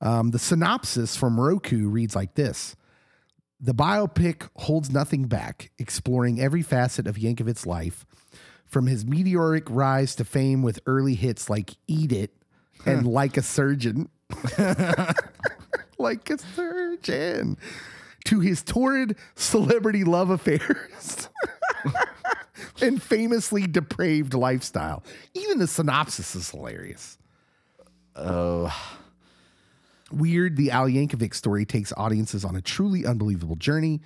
[0.00, 2.74] Um, the synopsis from Roku reads like this
[3.60, 8.06] The biopic holds nothing back, exploring every facet of Yankovic's life,
[8.64, 12.32] from his meteoric rise to fame with early hits like Eat It
[12.86, 14.08] and Like a Surgeon.
[15.98, 17.56] like a surgeon.
[18.26, 21.28] To his torrid celebrity love affairs
[22.80, 25.02] and famously depraved lifestyle.
[25.34, 27.18] Even the synopsis is hilarious.
[28.14, 28.72] Oh,
[30.10, 34.00] Weird, the Al Yankovic story takes audiences on a truly unbelievable journey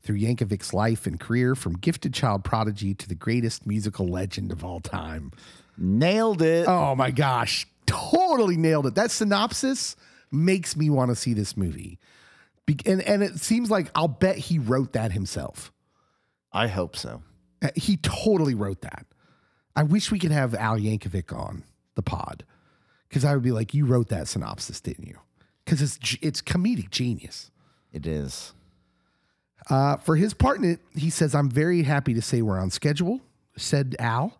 [0.00, 4.64] through Yankovic's life and career from gifted child prodigy to the greatest musical legend of
[4.64, 5.30] all time.
[5.76, 6.66] Nailed it.
[6.66, 8.94] Oh my gosh, totally nailed it.
[8.94, 9.94] That synopsis
[10.30, 11.98] makes me want to see this movie.
[12.66, 15.70] Be- and, and it seems like I'll bet he wrote that himself.
[16.52, 17.22] I hope so.
[17.62, 19.06] Uh, He totally wrote that.
[19.76, 22.44] I wish we could have Al Yankovic on the pod
[23.08, 25.18] because I would be like, "You wrote that synopsis, didn't you?"
[25.64, 27.50] Because it's it's comedic genius.
[27.92, 28.52] It is.
[29.70, 32.70] Uh, for his part in it, he says, "I'm very happy to say we're on
[32.70, 33.20] schedule,"
[33.56, 34.38] said Al,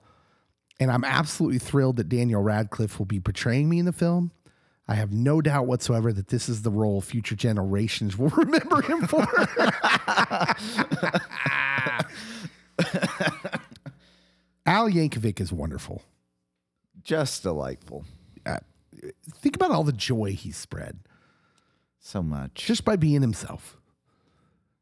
[0.81, 4.33] and I'm absolutely thrilled that Daniel Radcliffe will be portraying me in the film.
[4.89, 9.07] I have no doubt whatsoever that this is the role future generations will remember him
[9.07, 9.21] for.
[14.67, 16.03] Al Yankovic is wonderful.
[17.03, 18.05] Just delightful.
[18.45, 18.59] Uh,
[19.37, 20.99] think about all the joy he spread
[22.05, 22.55] So much.
[22.55, 23.79] just by being himself.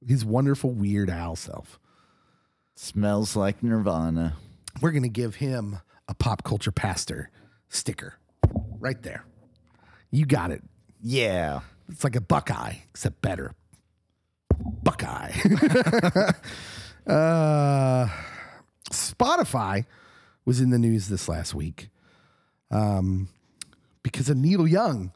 [0.07, 1.79] His wonderful, weird Al self.
[2.75, 4.37] Smells like Nirvana.
[4.81, 7.31] We're to give him a pop culture pastor
[7.69, 8.15] sticker
[8.81, 9.27] right there.
[10.11, 10.63] You got it.
[11.03, 11.61] Yeah.
[11.91, 13.55] It's like a Buckeye, except better.
[14.83, 15.33] Buckeye.
[17.07, 18.09] uh,
[18.91, 19.85] Spotify
[20.47, 21.91] was in the news this last week
[22.71, 23.29] um,
[24.03, 25.13] because of Neil Young.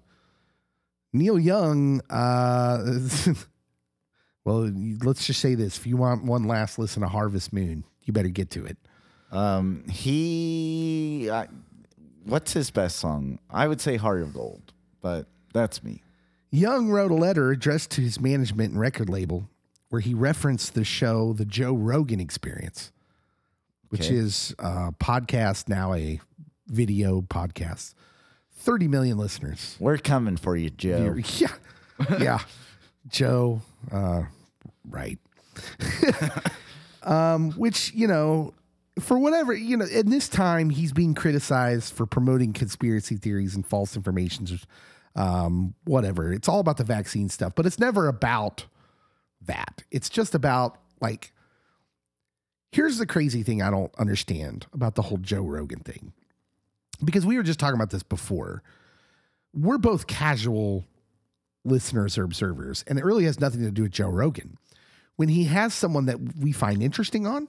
[1.14, 2.84] Neil Young, uh,
[4.44, 4.70] well,
[5.04, 5.78] let's just say this.
[5.78, 8.76] If you want one last listen to Harvest Moon, you better get to it.
[9.32, 11.30] Um, he,
[12.24, 13.38] what's his best song?
[13.48, 16.02] I would say Heart of Gold, but that's me.
[16.50, 19.48] Young wrote a letter addressed to his management and record label
[19.88, 22.92] where he referenced the show The Joe Rogan Experience,
[23.88, 24.14] which Okay.
[24.16, 26.20] is a podcast, now a
[26.66, 27.94] video podcast.
[28.56, 29.76] 30 million listeners.
[29.78, 31.16] We're coming for you, Joe.
[31.38, 31.48] Yeah.
[32.18, 32.38] Yeah.
[33.08, 33.60] Joe,
[33.92, 34.22] uh,
[34.88, 35.18] right.
[37.04, 38.52] um, which, you know,
[38.98, 43.66] for whatever, you know, in this time, he's being criticized for promoting conspiracy theories and
[43.66, 44.46] false information,
[45.16, 46.32] um, whatever.
[46.32, 48.66] It's all about the vaccine stuff, but it's never about
[49.42, 49.82] that.
[49.90, 51.32] It's just about, like,
[52.72, 56.12] here's the crazy thing I don't understand about the whole Joe Rogan thing.
[57.02, 58.62] Because we were just talking about this before.
[59.52, 60.84] We're both casual
[61.64, 64.58] listeners or observers, and it really has nothing to do with Joe Rogan.
[65.16, 67.48] When he has someone that we find interesting on,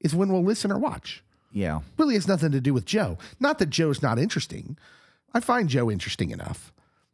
[0.00, 1.24] is when we'll listen or watch.
[1.50, 1.80] Yeah.
[1.96, 3.16] Really has nothing to do with Joe.
[3.40, 4.76] Not that Joe's not interesting.
[5.32, 6.72] I find Joe interesting enough.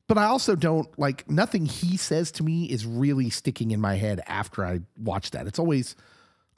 [0.08, 3.94] But I also don't like nothing he says to me is really sticking in my
[3.94, 5.46] head after I watch that.
[5.46, 5.94] It's always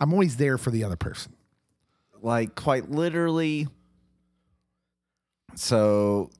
[0.01, 1.35] I'm always there for the other person.
[2.23, 3.69] like quite literally
[5.55, 6.31] so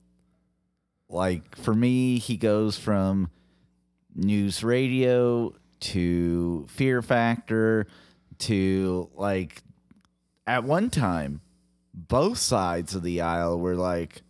[1.09, 3.29] like for me he goes from
[4.15, 7.87] news radio to fear factor
[8.39, 9.63] to like
[10.47, 11.41] at one time
[11.93, 14.21] both sides of the aisle were like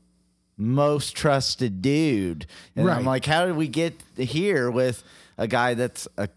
[0.57, 2.45] most trusted dude.
[2.75, 5.03] And i'm like how did we get here with
[5.37, 6.29] a guy that's a,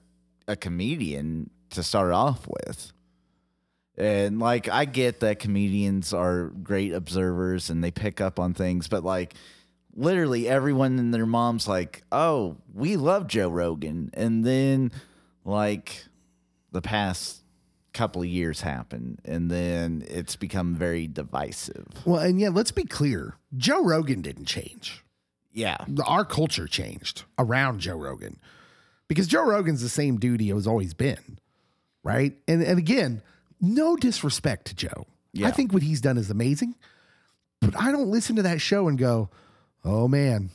[0.46, 2.92] a comedian to start off with
[3.98, 8.88] and like I get that comedians are great observers and they pick up on things,
[8.88, 9.34] but like
[9.94, 14.92] literally everyone and their mom's like, "Oh, we love Joe Rogan." And then
[15.44, 16.04] like
[16.70, 17.42] the past
[17.92, 21.86] couple of years happen and then it's become very divisive.
[22.04, 23.34] Well, and yeah, let's be clear.
[23.56, 25.02] Joe Rogan didn't change.
[25.52, 25.78] Yeah.
[26.06, 28.38] our culture changed around Joe Rogan
[29.08, 31.38] because Joe Rogan's the same dude he has always been,
[32.04, 32.36] right?
[32.46, 33.22] And and again,
[33.60, 35.06] no disrespect to Joe.
[35.32, 35.48] Yeah.
[35.48, 36.74] I think what he's done is amazing,
[37.60, 39.30] but I don't listen to that show and go,
[39.84, 40.50] "Oh man,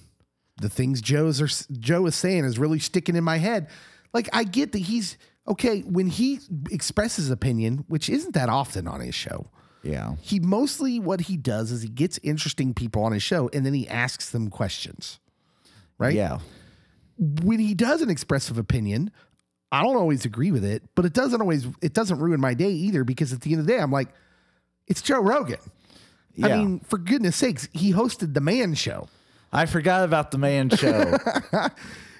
[0.61, 3.67] the things Joe's are Joe is saying is really sticking in my head."
[4.13, 6.39] Like I get that he's okay when he
[6.71, 9.47] expresses opinion, which isn't that often on his show
[9.83, 10.15] Yeah.
[10.21, 13.73] he mostly what he does is he gets interesting people on his show and then
[13.73, 15.19] he asks them questions.
[15.97, 16.13] Right?
[16.15, 16.39] Yeah.
[17.17, 19.11] When he does an expressive opinion,
[19.73, 22.69] I don't always agree with it, but it doesn't always it doesn't ruin my day
[22.71, 24.09] either because at the end of the day I'm like
[24.87, 25.59] it's Joe Rogan.
[26.41, 29.07] I mean, for goodness sakes, he hosted the Man Show.
[29.51, 31.15] I forgot about the man show.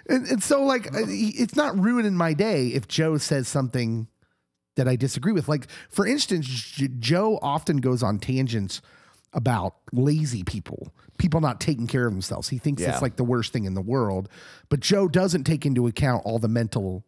[0.09, 4.09] And, and so, like, it's not ruining my day if Joe says something
[4.75, 5.47] that I disagree with.
[5.47, 6.45] Like, for instance,
[6.99, 8.81] Joe often goes on tangents
[9.31, 12.49] about lazy people, people not taking care of themselves.
[12.49, 12.91] He thinks Yeah.
[12.91, 14.27] it's like the worst thing in the world.
[14.67, 17.05] But Joe doesn't take into account all the mental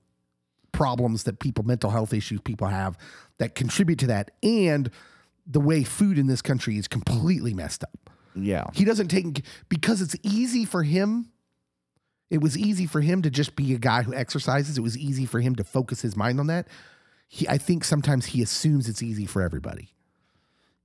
[0.76, 2.98] problems that people, mental health issues people have
[3.38, 4.92] that contribute to that, and
[5.48, 8.10] the way food in this country is completely messed up.
[8.36, 8.66] yeah.
[8.74, 11.32] He doesn't take because it's easy for him.
[12.30, 14.78] It was easy for him to just be a guy who exercises.
[14.78, 16.68] It was easy for him to focus his mind on that.
[17.28, 19.94] He, I think sometimes he assumes it's easy for everybody,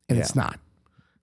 [0.09, 0.61] and it's not.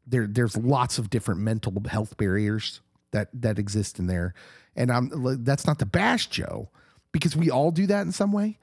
[0.05, 4.33] There, there's lots of different mental health barriers that that exist in there,
[4.75, 5.09] and I'm
[5.43, 6.69] that's not to bash Joe
[7.17, 8.59] because we all do that in some way.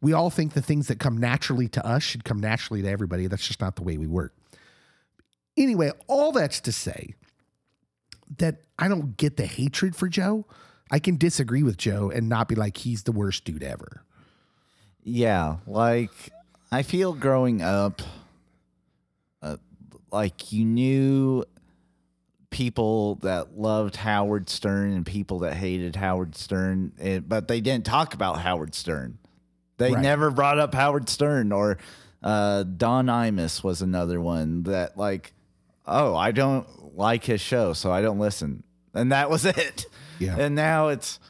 [0.00, 3.26] We all think the things that come naturally to us should come naturally to everybody.
[3.26, 4.34] That's just not the way we work.
[5.56, 7.14] Anyway, all that's to say
[8.38, 10.46] that I don't get the hatred for Joe.
[10.90, 14.02] I can disagree with Joe and not be like he's the worst dude ever.
[15.02, 16.12] Yeah, like
[16.70, 18.02] I feel growing up,
[19.42, 19.56] uh,
[20.12, 21.44] like you knew
[22.50, 28.14] people that loved Howard Stern and people that hated Howard Stern, but they didn't talk
[28.14, 29.18] about Howard Stern.
[29.76, 30.02] They Right.
[30.02, 31.78] never brought up Howard Stern or
[32.22, 35.34] uh, Don Imus was another one that like,
[35.86, 39.86] oh, I don't like his show, so I don't listen, and that was it.
[40.18, 40.36] Yeah.
[40.38, 41.20] And now it's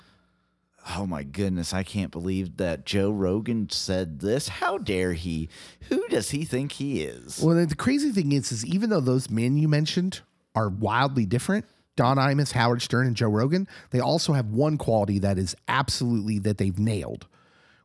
[0.96, 4.48] Oh my goodness, I can't believe that Joe Rogan said this.
[4.48, 5.50] How dare he?
[5.90, 7.42] Who does he think he is?
[7.42, 10.20] Well, the crazy thing is, is even though those men you mentioned
[10.58, 11.64] are wildly different,
[11.96, 16.38] Don Imus, Howard Stern, and Joe Rogan, they also have one quality that is absolutely
[16.40, 17.26] that they've nailed,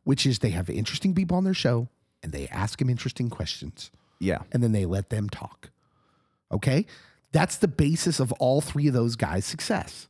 [0.04, 1.88] which is they have interesting people on their show
[2.22, 3.90] and they ask them interesting questions.
[4.20, 4.38] Yeah.
[4.52, 5.70] and then they let them talk.
[6.50, 6.86] Okay?
[7.32, 10.08] That's the basis of all three of those guys' success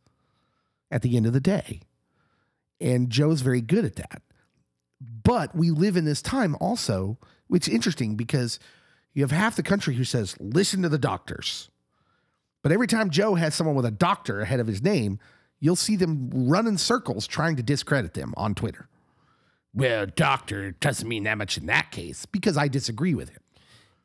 [0.90, 1.80] at the end of the day.
[2.80, 4.22] And Joe's very good at that.
[5.00, 8.58] But we live in this time also, which is interesting because
[9.14, 11.70] you have half the country who says, listen to the doctors.
[12.64, 15.18] But every time Joe has someone with a doctor ahead of his name,
[15.60, 18.88] you'll see them run in circles trying to discredit them on Twitter.
[19.74, 23.40] Well, doctor doesn't mean that much in that case because I disagree with him.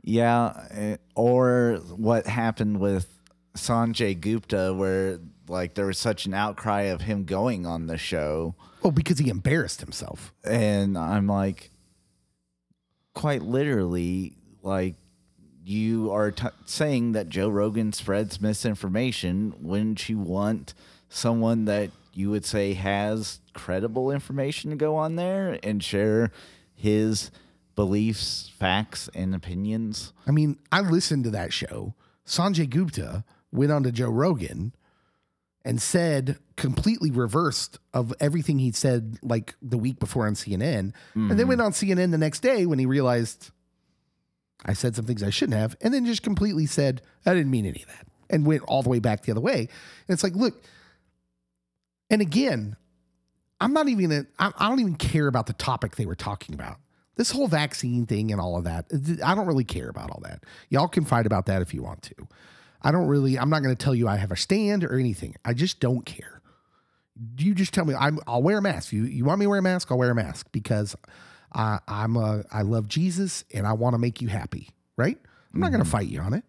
[0.04, 0.68] Yeah.
[0.72, 3.08] eh, Or what happened with
[3.56, 8.56] Sanjay Gupta, where like there was such an outcry of him going on the show.
[8.84, 10.34] Oh, because he embarrassed himself.
[10.44, 11.72] And I'm like,
[13.14, 14.96] quite literally, like,
[15.70, 19.54] you are t- saying that Joe Rogan spreads misinformation.
[19.60, 20.74] Wouldn't you want
[21.10, 26.32] someone that you would say has credible information to go on there and share
[26.74, 27.30] his
[27.76, 30.12] beliefs, facts, and opinions?
[30.26, 31.94] I mean, I listened to that show.
[32.26, 34.74] Sanjay Gupta went on to Joe Rogan
[35.64, 40.64] and said completely reversed of everything he said like the week before on CNN.
[40.74, 41.48] And then mm-hmm.
[41.48, 43.52] went on CNN the next day when he realized
[44.66, 47.66] I said some things I shouldn't have, and then just completely said, I didn't mean
[47.66, 49.60] any of that, and went all the way back the other way.
[49.60, 49.70] And
[50.10, 50.64] it's like, look,
[52.10, 52.76] and again,
[53.62, 56.56] I'm not even gonna, I, I don't even care about the topic they were talking
[56.56, 56.78] about.
[57.16, 58.86] This whole vaccine thing and all of that,
[59.24, 60.46] I don't really care about all that.
[60.70, 62.16] Y'all can fight about that if you want to.
[62.82, 65.36] I don't really, I'm not going to tell you I have a stand or anything.
[65.44, 66.42] I just don't care.
[67.38, 68.94] You just tell me I'm, I'll wear a mask.
[68.94, 69.92] You, you want me to wear a mask?
[69.92, 70.96] I'll wear a mask because
[71.54, 74.70] I, I'm a, I love Jesus and I want to make you happy.
[74.98, 75.18] Right?
[75.54, 76.44] I'm not going to fight you on it.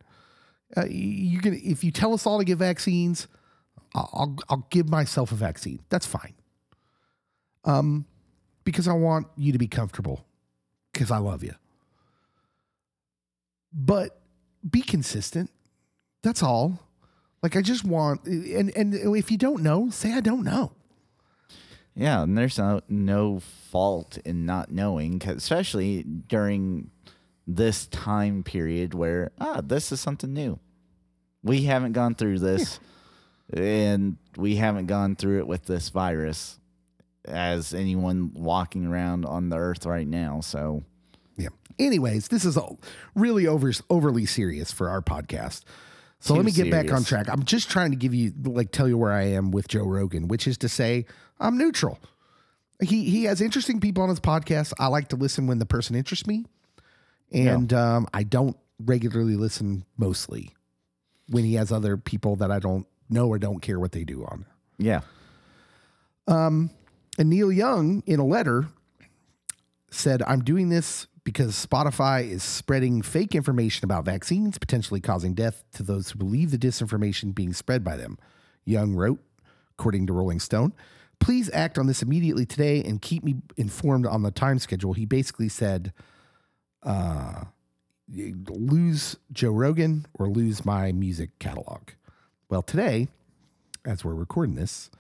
[0.77, 3.27] Uh, you can, if you tell us all to get vaccines,
[3.95, 5.81] I'll, I'll, I'll give myself a vaccine.
[5.89, 6.35] That's fine.
[7.65, 8.07] Um,
[8.65, 10.25] because I want you to be comfortable
[10.93, 11.55] because I love you.
[13.73, 14.21] But
[14.69, 15.51] be consistent.
[16.23, 16.81] That's all.
[17.43, 20.73] Like I just want and and if you don't know, say I don't know.
[22.01, 26.91] Yeah, and there's no, no fault in not knowing, especially during
[27.47, 30.59] this time period where, ah, this is something new.
[31.43, 32.81] We haven't gone through this,
[33.53, 36.59] and we haven't gone through it with this virus
[37.27, 40.41] as anyone walking around on the earth right now.
[40.41, 40.83] So,
[41.37, 41.49] Yeah.
[41.79, 42.81] Anyways, this is all
[43.15, 45.65] really over overly serious for our podcast.
[46.23, 47.29] So let me get back on track.
[47.31, 50.29] I'm just trying to give you like tell you where I am with Joe Rogan,
[50.29, 51.07] which is to say
[51.41, 51.99] I'm neutral.
[52.81, 54.73] He he has interesting people on his podcast.
[54.79, 56.47] I like to listen when the person interests me.
[57.33, 60.55] And um, I don't regularly listen mostly
[61.29, 64.25] when he has other people that I don't know or don't care what they do
[64.25, 64.47] on.
[64.79, 65.01] yeah.
[66.27, 66.71] And
[67.29, 68.69] Neil Young, in a letter,
[69.91, 75.63] said, I'm doing this because Spotify is spreading fake information about vaccines, potentially causing death
[75.75, 78.19] to those who believe the disinformation being spread by them.
[78.65, 79.19] Young wrote,
[79.79, 80.73] according to Rolling Stone,
[81.21, 84.95] please act on this immediately today and keep me informed on the time schedule.
[84.95, 85.93] He basically said,
[86.83, 87.45] uh,
[88.49, 91.91] lose Joe Rogan or lose my music catalog.
[92.49, 93.09] Well, today,
[93.85, 94.91] as we're recording this,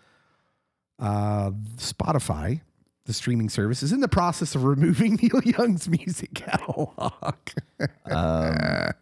[0.98, 2.60] uh, Spotify,
[3.06, 7.34] the streaming service, is in the process of removing Neil Young's music catalog.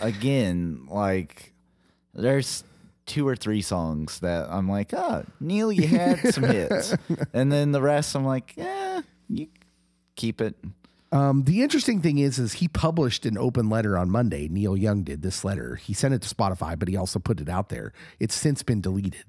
[0.00, 1.52] again, like
[2.14, 2.64] there's
[3.06, 6.94] two or three songs that I'm like, oh, Neil, you had some hits,
[7.32, 9.48] and then the rest I'm like, yeah, you
[10.16, 10.56] keep it.
[11.12, 14.48] Um, the interesting thing is, is he published an open letter on Monday.
[14.48, 15.76] Neil Young did this letter.
[15.76, 17.92] He sent it to Spotify, but he also put it out there.
[18.18, 19.24] It's since been deleted.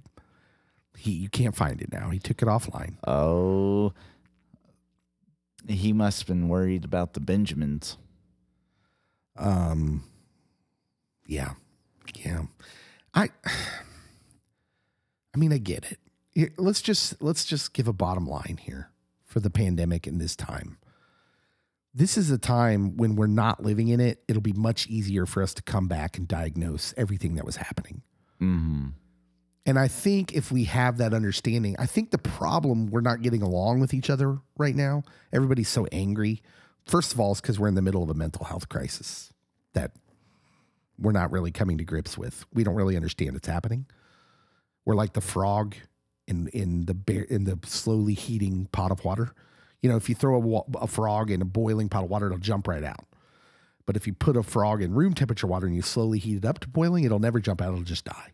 [0.98, 2.10] He you can't find it now.
[2.10, 2.96] He took it offline.
[3.06, 3.94] Oh,
[5.68, 7.98] he must have been worried about the Benjamins.
[9.38, 10.04] Um,
[11.28, 11.54] yeah,
[12.16, 12.44] yeah.
[13.16, 13.30] I,
[15.34, 16.00] I mean, I get it.
[16.34, 18.92] Here, let's just let's just give a bottom line here
[19.24, 20.78] for the pandemic in this time.
[21.94, 24.22] This is a time when we're not living in it.
[24.28, 28.02] It'll be much easier for us to come back and diagnose everything that was happening.
[28.42, 28.88] Mm-hmm.
[29.66, 33.42] And I think if we have that understanding, I think the problem we're not getting
[33.42, 35.04] along with each other right now.
[35.34, 36.42] Everybody's so angry.
[36.86, 39.34] First of all, it's because we're in the middle of a mental health crisis
[39.74, 39.92] that
[41.00, 42.46] we're not really coming to grips with.
[42.54, 43.86] We don't really understand it's happening.
[44.86, 45.76] We're like the frog
[46.28, 49.34] in in the bear, in the slowly heating pot of water.
[49.82, 52.38] You know, if you throw a, a frog in a boiling pot of water, it'll
[52.40, 53.06] jump right out.
[53.86, 56.46] But if you put a frog in room temperature water and you slowly heat it
[56.46, 57.74] up to boiling, it'll never jump out.
[57.74, 58.32] It'll just die.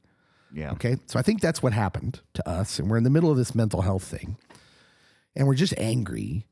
[0.53, 0.71] Yeah.
[0.71, 0.97] Okay.
[1.07, 2.79] So I think that's what happened to us.
[2.79, 4.37] And we're in the middle of this mental health thing.
[5.35, 6.45] And we're just angry.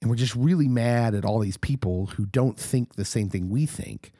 [0.00, 3.48] And we're just really mad at all these people who don't think the same thing
[3.48, 4.12] we think.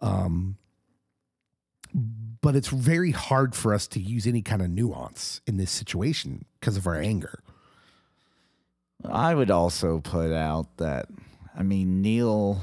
[0.00, 0.56] Um,
[2.42, 6.44] but it's very hard for us to use any kind of nuance in this situation
[6.58, 7.40] because of our anger.
[9.04, 11.06] I would also put out that,
[11.56, 12.60] I mean, Neil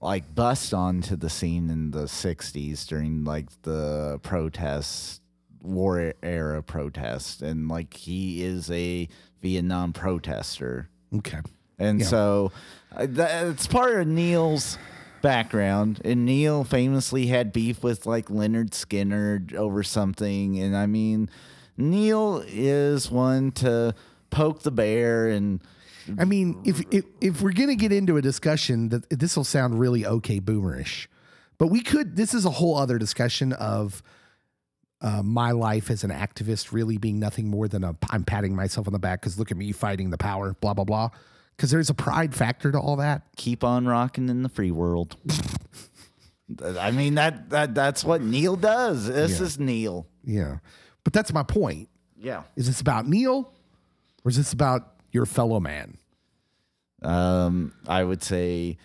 [0.00, 5.20] like bust onto the scene in the 60s during like the protests,
[5.62, 7.40] war era protests.
[7.40, 9.08] And like he is a
[9.40, 10.88] Vietnam protester.
[11.16, 11.40] Okay.
[11.78, 12.06] And Yeah.
[12.06, 12.52] so
[12.96, 14.76] uh, that, it's part of Neil's
[15.22, 16.00] background.
[16.04, 20.58] And Neil famously had beef with like Lynyrd Skynyrd over something.
[20.58, 21.30] And I mean,
[21.76, 23.94] Neil is one to
[24.30, 25.60] poke the bear and
[26.18, 29.78] I mean, if if, if we're gonna get into a discussion, that this will sound
[29.78, 31.06] really okay boomerish,
[31.58, 32.16] but we could.
[32.16, 34.02] This is a whole other discussion of
[35.00, 38.86] uh, my life as an activist really being nothing more than a I'm patting myself
[38.86, 41.10] on the back because look at me fighting the power, blah blah blah.
[41.56, 43.22] Because there's a pride factor to all that.
[43.36, 45.16] keep on rocking in the free world.
[46.64, 49.06] I mean that that that's what Neil does.
[49.06, 49.46] This Yeah.
[49.46, 50.06] is Neil.
[50.24, 50.58] Yeah,
[51.04, 51.88] but that's my point.
[52.18, 52.42] Yeah.
[52.56, 53.52] Is this about Neil,
[54.24, 55.96] or is this about your fellow man,
[57.02, 58.76] Um, I would say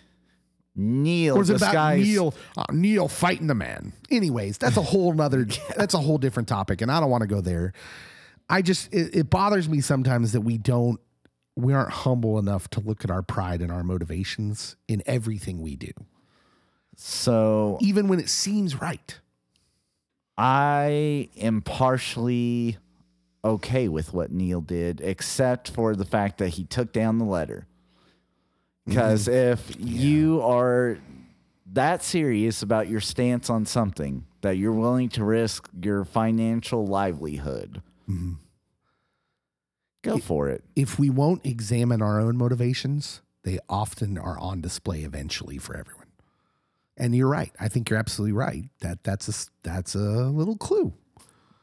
[0.74, 1.36] Neil.
[1.36, 3.92] or is it about Neil uh, Neil fighting the man?
[4.10, 5.44] Anyways, that's a whole nother.
[5.76, 7.72] That's a whole different topic, and I don't want to go there.
[8.48, 11.00] I just it, it bothers me sometimes that we don't
[11.58, 15.74] we aren't humble enough to look at our pride and our motivations in everything we
[15.74, 15.90] do,
[16.94, 19.18] So even when it seems right.
[20.36, 22.76] I am partially
[23.44, 27.66] okay with what Neil did, except for the fact that he took down the letter.
[28.86, 28.90] Mm-hmm.
[28.90, 30.98] Because if you are
[31.72, 37.82] that serious about your stance on something, that you're willing to risk your financial livelihood,
[38.08, 38.34] mm-hmm.
[40.08, 40.64] Go for it.
[40.74, 46.06] If we won't examine our own motivations, they often are on display eventually for everyone.
[46.96, 47.52] And you're right.
[47.60, 48.64] I think you're absolutely right.
[48.80, 50.92] That that's a that's a little clue.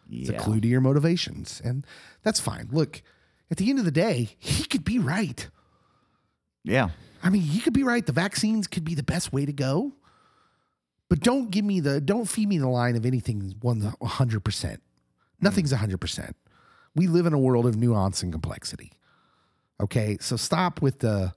[0.09, 1.61] It's a clue to your motivations.
[1.65, 1.85] And
[2.23, 2.69] that's fine.
[2.71, 3.01] Look,
[3.49, 5.49] at the end of the day, he could be right.
[6.63, 6.89] Yeah.
[7.23, 8.05] I mean, he could be right.
[8.05, 9.93] The vaccines could be the best way to go.
[11.09, 14.81] But don't give me the don't feed me the line of anything one hundred percent.
[15.41, 15.77] Nothing's mm.
[15.77, 16.35] hundred percent.
[16.95, 18.93] We live in a world of nuance and complexity.
[19.81, 21.33] Okay, so stop with the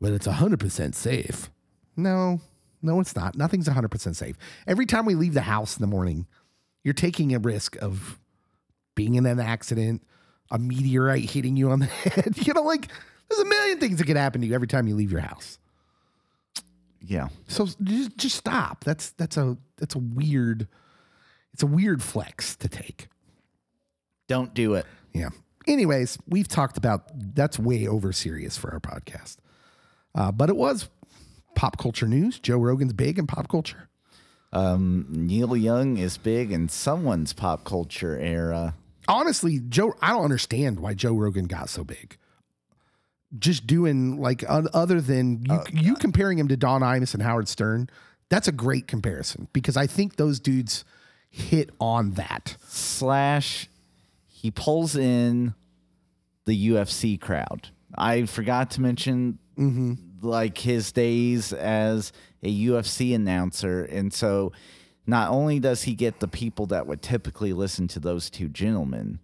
[0.00, 1.50] well, it's hundred percent safe.
[1.96, 2.40] No,
[2.82, 3.36] no, it's not.
[3.36, 4.36] Nothing's hundred percent safe.
[4.66, 6.26] Every time we leave the house in the morning,
[6.82, 8.18] you're taking a risk of
[8.94, 10.02] being in an accident,
[10.50, 12.46] a meteorite hitting you on the head.
[12.46, 12.88] You know, like
[13.28, 15.58] there's a million things that could happen to you every time you leave your house.
[17.00, 17.28] Yeah.
[17.48, 18.84] So just just stop.
[18.84, 20.68] That's that's a that's a weird
[21.52, 23.08] it's a weird flex to take.
[24.28, 24.86] Don't do it.
[25.12, 25.30] Yeah.
[25.66, 27.04] Anyways, we've talked about
[27.34, 29.36] that's way over serious for our podcast.
[30.14, 30.88] Uh, but it was
[31.54, 32.38] pop culture news.
[32.38, 33.88] Joe Rogan's big in pop culture.
[34.52, 38.74] Um, Neil Young is big in someone's pop culture era.
[39.08, 42.16] Honestly, Joe, I don't understand why Joe Rogan got so big.
[43.36, 47.90] Just doing like other than you, you comparing him to Don Imus and Howard Stern,
[48.28, 50.84] that's a great comparison because I think those dudes
[51.30, 52.56] hit on that.
[52.68, 53.68] slash
[54.44, 55.54] he pulls in
[56.44, 57.70] the UFC crowd.
[57.96, 59.94] I forgot to mention mm-hmm.
[60.20, 64.52] like his days as a UFC announcer, and so
[65.06, 69.18] not only does he get the people that would typically listen to those two gentlemen,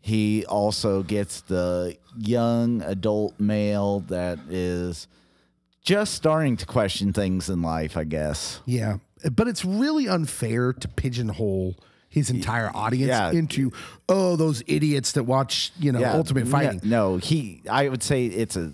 [0.00, 5.08] he also gets the young adult male that is
[5.82, 8.60] just starting to question things in life, I guess.
[8.66, 8.98] Yeah,
[9.32, 11.74] but it's really unfair to pigeonhole
[12.12, 13.30] his entire audience Yeah.
[13.32, 13.72] into
[14.08, 16.80] oh those idiots that watch you know Ultimate Fighting.
[16.84, 17.62] No, he.
[17.68, 18.72] I would say it's a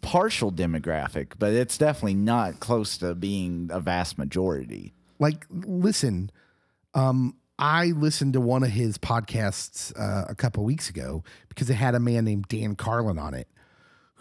[0.00, 4.94] partial demographic, but it's definitely not close to being a vast majority.
[5.18, 6.30] Like, listen,
[6.94, 11.74] um, I listened to one of his podcasts uh, a couple weeks ago because it
[11.74, 13.48] had a man named Dan Carlin on it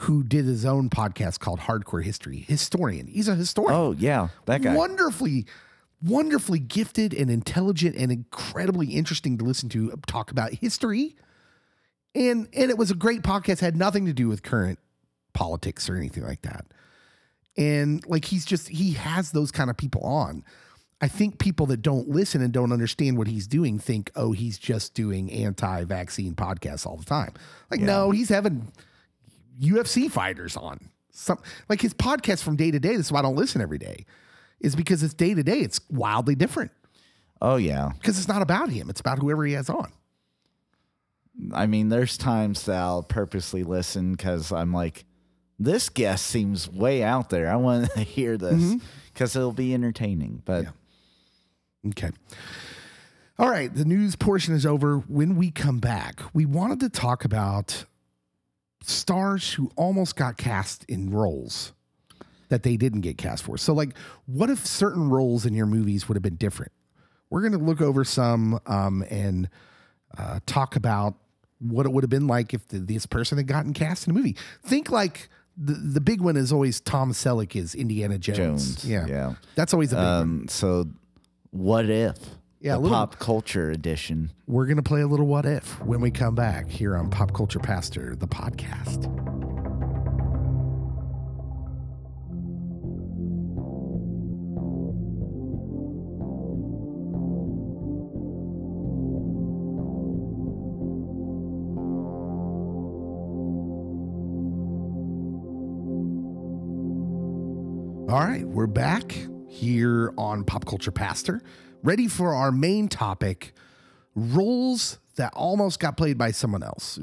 [0.02, 2.46] who did his own podcast called Hardcore History.
[2.48, 3.08] Historian.
[3.08, 3.80] He's a historian.
[3.80, 4.76] Oh yeah, that guy.
[4.76, 5.46] wonderfully
[6.02, 11.16] wonderfully gifted and intelligent and incredibly interesting to listen to uh, talk about history
[12.14, 14.80] and and it was a great podcast had nothing to do with current
[15.34, 16.66] politics or anything like that
[17.58, 20.44] and like he's just he has those kind of people on
[21.02, 24.60] i think people that don't listen and don't understand what he's doing think oh he's
[24.60, 27.34] just doing anti-vaccine podcasts all the time
[27.72, 28.72] like no he's having
[29.60, 30.90] UFC fighters on.
[31.12, 32.96] Some like his podcast from day to day.
[32.96, 34.06] This is why I don't listen every day.
[34.60, 35.60] Is because it's day to day.
[35.60, 36.72] It's wildly different
[37.42, 37.92] Oh yeah.
[38.00, 38.90] because it's not about him.
[38.90, 39.92] It's about whoever he has on.
[41.54, 45.06] I mean, there's times that I'll purposely listen because I'm like,
[45.60, 47.50] this guest seems way out there.
[47.50, 48.78] I want to hear this mm-hmm.
[49.14, 50.42] because it'll be entertaining.
[50.46, 50.70] But Yeah.
[51.90, 52.10] Okay.
[53.40, 53.74] All right.
[53.74, 54.98] The news portion is over.
[54.98, 57.86] When we come back, we wanted to talk about
[58.82, 61.74] stars who almost got cast in roles
[62.50, 63.58] that they didn't get cast for.
[63.58, 63.96] So, like,
[64.26, 66.72] what if certain roles in your movies would have been different?
[67.30, 69.50] We're going to look over some um, and
[70.18, 71.16] uh, talk about
[71.60, 74.14] what it would have been like if the, this person had gotten cast in a
[74.14, 74.36] movie.
[74.64, 75.28] Think like
[75.58, 78.38] the, the big one is always Tom Selleck is Indiana Jones.
[78.38, 79.06] Jones, Yeah.
[79.08, 79.34] yeah.
[79.56, 80.14] That's always a big one.
[80.22, 80.86] um, so
[81.52, 82.18] what if?
[82.62, 84.32] Yeah, the little- pop culture edition.
[84.48, 87.34] We're going to play a little what if when we come back here on Pop
[87.34, 89.37] Culture Pastor, the podcast.
[108.18, 109.16] All right, we're back
[109.48, 111.40] here on Pop Culture Pastor,
[111.84, 113.54] ready for our main topic
[114.16, 116.98] roles that almost got played by someone else.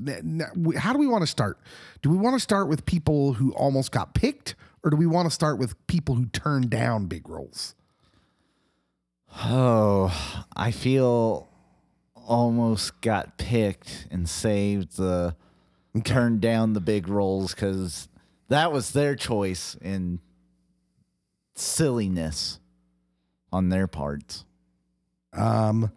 [0.76, 1.60] How do we want to start?
[2.02, 5.26] Do we want to start with people who almost got picked, or do we want
[5.26, 7.76] to start with people who turned down big roles?
[9.44, 11.48] Oh, I feel
[12.16, 15.36] almost got picked and saved the
[16.02, 18.08] turned down the big roles because
[18.48, 20.18] that was their choice and
[21.54, 22.60] silliness
[23.52, 24.44] on their parts.
[25.32, 25.92] Um,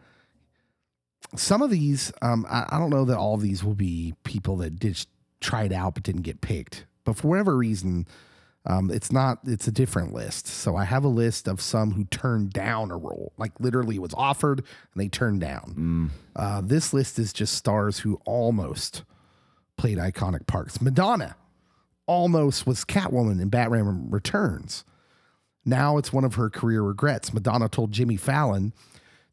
[1.35, 4.57] some of these, um, I, I don't know that all of these will be people
[4.57, 5.05] that did
[5.41, 6.85] try it out but didn't get picked.
[7.03, 8.07] But for whatever reason,
[8.65, 9.39] um, it's not.
[9.45, 10.45] It's a different list.
[10.45, 14.13] So I have a list of some who turned down a role, like literally was
[14.13, 16.11] offered and they turned down.
[16.35, 19.03] Uh, this list is just stars who almost
[19.77, 20.81] played iconic parts.
[20.81, 21.37] Madonna
[22.07, 24.83] almost was Catwoman in Batman Returns.
[25.67, 27.33] Now it's one of her career regrets.
[27.33, 28.71] Madonna told Jimmy Fallon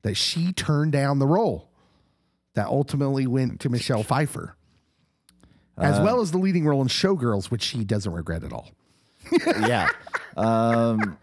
[0.03, 1.71] that she turned down the role
[2.55, 4.57] that ultimately went to Michelle Pfeiffer,
[5.79, 8.73] as well as the leading role in Showgirls, which she doesn't regret at all.
[9.47, 9.89] yeah.
[10.37, 11.17] Um,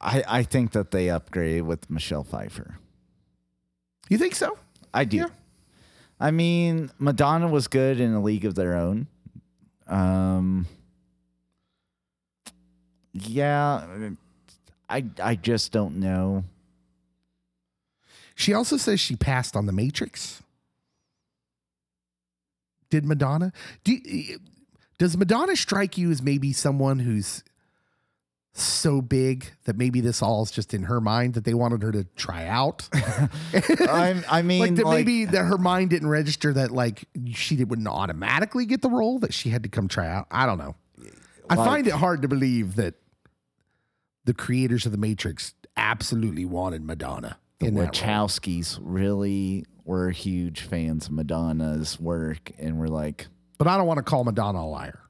[0.00, 2.78] I I think that they upgraded with Michelle Pfeiffer.
[4.08, 4.56] You think so?
[4.94, 5.18] I do.
[5.18, 5.28] Yeah.
[6.18, 9.06] I mean, Madonna was good in a league of their own.
[9.86, 10.66] Um,
[13.12, 14.10] yeah,
[14.88, 16.44] I I just don't know.
[18.34, 20.42] She also says she passed on The Matrix.
[22.88, 23.52] Did Madonna?
[23.84, 23.96] Do
[24.98, 27.44] does Madonna strike you as maybe someone who's
[28.52, 31.92] so big that maybe this all is just in her mind that they wanted her
[31.92, 32.88] to try out?
[32.94, 37.54] I I mean, like that like, maybe that her mind didn't register that like she
[37.56, 40.26] did- wouldn't automatically get the role that she had to come try out.
[40.30, 40.74] I don't know.
[41.50, 42.94] I Like- find it hard to believe that
[44.24, 47.88] the creators of the Matrix absolutely wanted Madonna the in that role.
[47.90, 53.26] Wachowskis really were huge fans of Madonna's work, and were like,
[53.58, 55.00] But I don't want to call Madonna a liar.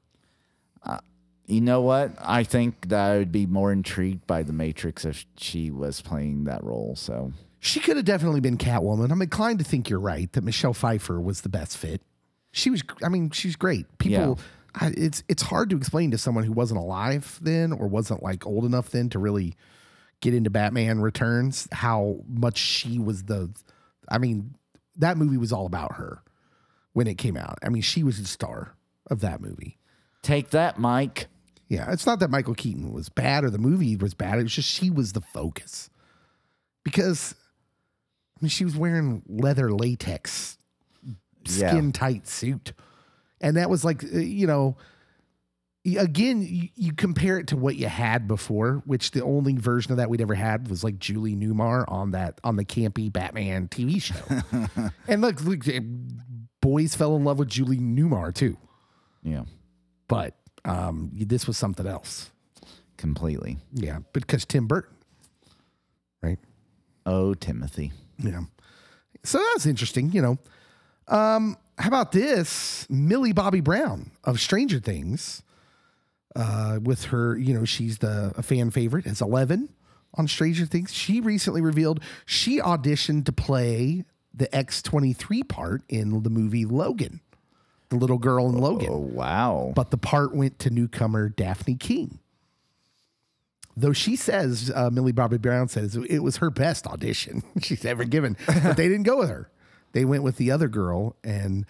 [0.83, 0.97] Uh,
[1.45, 2.13] you know what?
[2.19, 6.45] I think that I would be more intrigued by the Matrix if she was playing
[6.45, 6.95] that role.
[6.95, 9.11] So She could have definitely been Catwoman.
[9.11, 12.01] I'm inclined to think you're right that Michelle Pfeiffer was the best fit.
[12.51, 12.81] She was.
[13.03, 13.85] I mean, she's great.
[13.99, 14.39] People.
[14.75, 18.45] I, it's it's hard to explain to someone who wasn't alive then or wasn't like
[18.45, 19.55] old enough then to really
[20.21, 23.49] get into Batman Returns, how much she was the.
[24.07, 24.55] I mean,
[24.97, 26.21] that movie was all about her
[26.93, 27.59] when it came out.
[27.63, 28.75] I mean, she was the star
[29.09, 29.77] of that movie.
[30.21, 31.27] Take that, Mike.
[31.67, 34.39] Yeah, it's not that Michael Keaton was bad or the movie was bad.
[34.39, 35.89] It was just she was the focus.
[36.83, 37.35] Because
[38.37, 40.57] I mean, she was wearing leather latex,
[41.45, 42.73] skin tight suit.
[43.41, 44.77] And that was like, uh, you know,
[45.97, 49.97] again, you, you compare it to what you had before, which the only version of
[49.97, 54.01] that we'd ever had was like Julie Newmar on that on the campy Batman TV
[54.01, 54.91] show.
[55.07, 55.79] and look, look, eh,
[56.61, 58.57] boys fell in love with Julie Newmar too.
[59.23, 59.43] Yeah,
[60.07, 60.35] But
[60.65, 62.31] um, this was something else.
[62.97, 63.57] completely.
[63.73, 64.95] Yeah, because Tim Burton,
[66.21, 66.39] right?
[67.05, 67.91] Oh, Timothy.
[68.19, 68.41] Yeah.
[69.23, 70.37] So that's interesting, you know.
[71.07, 72.85] Um, how about this?
[72.89, 75.41] Millie Bobby Brown of Stranger Things,
[76.35, 79.69] uh, with her, you know, she's the a fan favorite as Eleven
[80.15, 80.93] on Stranger Things.
[80.93, 86.65] She recently revealed she auditioned to play the X twenty three part in the movie
[86.65, 87.19] Logan,
[87.89, 89.73] the little girl in Logan Oh, wow.
[89.75, 92.19] but the part went to newcomer Dafne Keen.
[93.77, 98.03] Though she says, uh, Millie Bobby Brown says it was her best audition she's ever
[98.03, 99.49] given, but they didn't go with her.
[99.93, 101.15] They went with the other girl.
[101.23, 101.65] And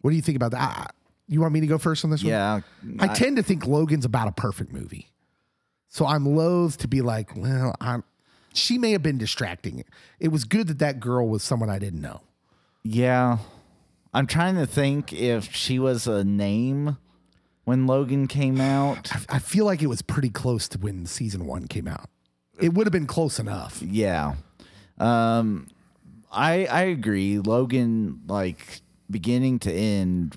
[0.00, 0.60] what do you think about that?
[0.60, 0.86] Ah,
[1.26, 2.30] You want me to go first on this one?
[2.30, 2.60] Yeah,
[2.98, 5.08] I, tend to think Logan's about a perfect movie.
[5.88, 8.04] So I'm loath to be like, well, I'm.
[8.54, 9.84] She may have been distracting.
[10.18, 12.22] It was good that that girl was someone I didn't know.
[12.82, 13.38] Yeah.
[14.12, 16.96] I'm trying to think if she was a name
[17.64, 19.14] when Logan came out.
[19.14, 22.08] I, I feel like it was pretty close to when season one came out.
[22.60, 23.80] It would have been close enough.
[23.82, 24.34] Yeah.
[24.98, 25.68] Um
[26.30, 27.38] I I agree.
[27.38, 30.36] Logan like beginning to end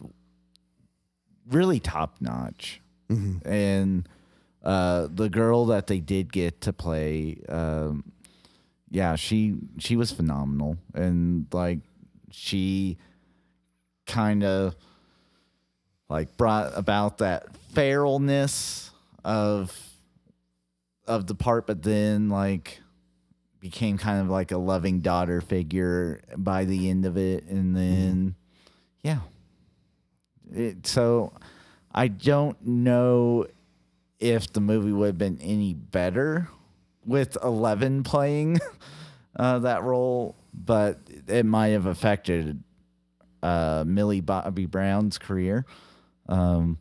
[1.50, 2.82] really top notch.
[3.10, 4.08] And
[4.64, 8.12] uh the girl that they did get to play um
[8.90, 11.80] yeah, she she was phenomenal and like
[12.30, 12.98] she
[14.06, 14.76] kind of
[16.10, 18.90] like brought about that feralness
[19.24, 19.78] of
[21.08, 22.82] of the part but then like
[23.62, 27.46] became kind of like a loving daughter figure by the end of it.
[27.46, 28.36] And then
[29.04, 29.20] yeah.
[30.54, 31.32] It, so
[31.94, 33.46] i don't know
[34.20, 36.50] if the movie would have been any better
[37.06, 38.60] with 11 playing
[39.38, 42.62] uh, that role but it might have affected
[43.44, 45.66] uh, millie bobby brown's career.
[46.28, 46.78] Um,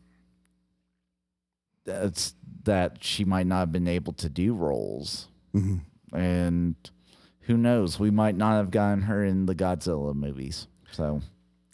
[1.85, 5.27] that's that she might not have been able to do roles
[6.13, 6.75] and
[7.41, 11.21] who knows we might not have gotten her in the godzilla movies so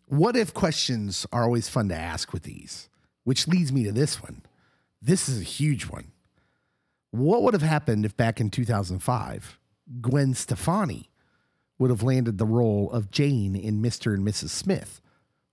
[0.07, 2.89] What if questions are always fun to ask with these?
[3.23, 4.43] Which leads me to this one.
[5.01, 6.11] This is a huge one.
[7.11, 9.59] What would have happened if back in 2005,
[10.01, 11.09] Gwen Stefani
[11.77, 14.13] would have landed the role of Jane in Mr.
[14.13, 14.49] and Mrs.
[14.49, 15.01] Smith,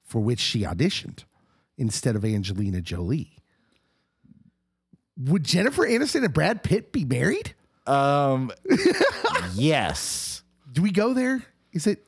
[0.03, 1.25] for which she auditioned
[1.77, 3.39] instead of Angelina Jolie?
[5.17, 7.55] Would Jennifer Aniston and Brad Pitt be married?
[7.87, 8.51] Um
[9.55, 11.45] yes Do we go there?
[11.73, 12.03] Is it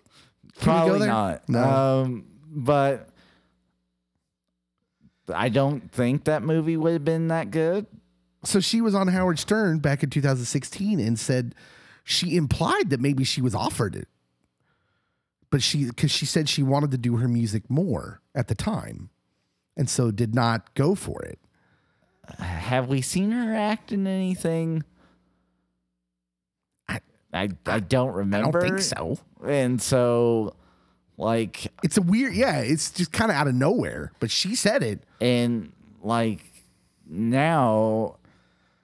[0.61, 1.09] can we go probably there?
[1.09, 1.63] not No.
[1.63, 3.09] um but
[5.35, 7.87] i don't think that movie would have been that good
[8.45, 11.55] So she was on Howard Stern back in 2016 and said
[12.05, 14.07] she implied that maybe she was offered it.
[15.51, 19.11] But she, because she said she wanted to do her music more at the time
[19.77, 21.41] and so did not go for it.
[22.39, 24.85] have we seen her act in anything
[27.33, 28.59] I- i don't remember.
[28.59, 29.19] I don't think so.
[29.47, 30.55] and so
[31.19, 34.13] like It's a weird, yeah, it's just kind of out of nowhere.
[34.21, 35.03] But she said it.
[35.21, 35.73] and
[36.03, 36.45] like
[37.09, 38.17] now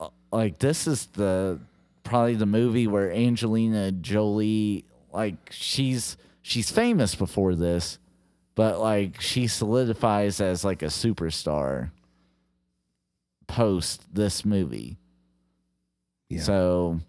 [0.01, 1.61] uh, like this is the
[2.05, 7.99] probably the movie where Angelina Jolie like she's she's famous before this
[8.55, 11.91] but like she solidifies as like a superstar
[13.47, 14.97] post this movie
[16.29, 16.41] Yeah.
[16.43, 17.01] so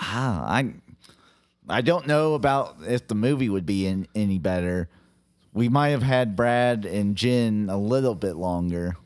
[0.00, 0.74] ah, I
[1.68, 4.88] I don't know about if the movie would be in, any better.
[5.52, 8.96] We might have had Brad and Jen a little bit longer.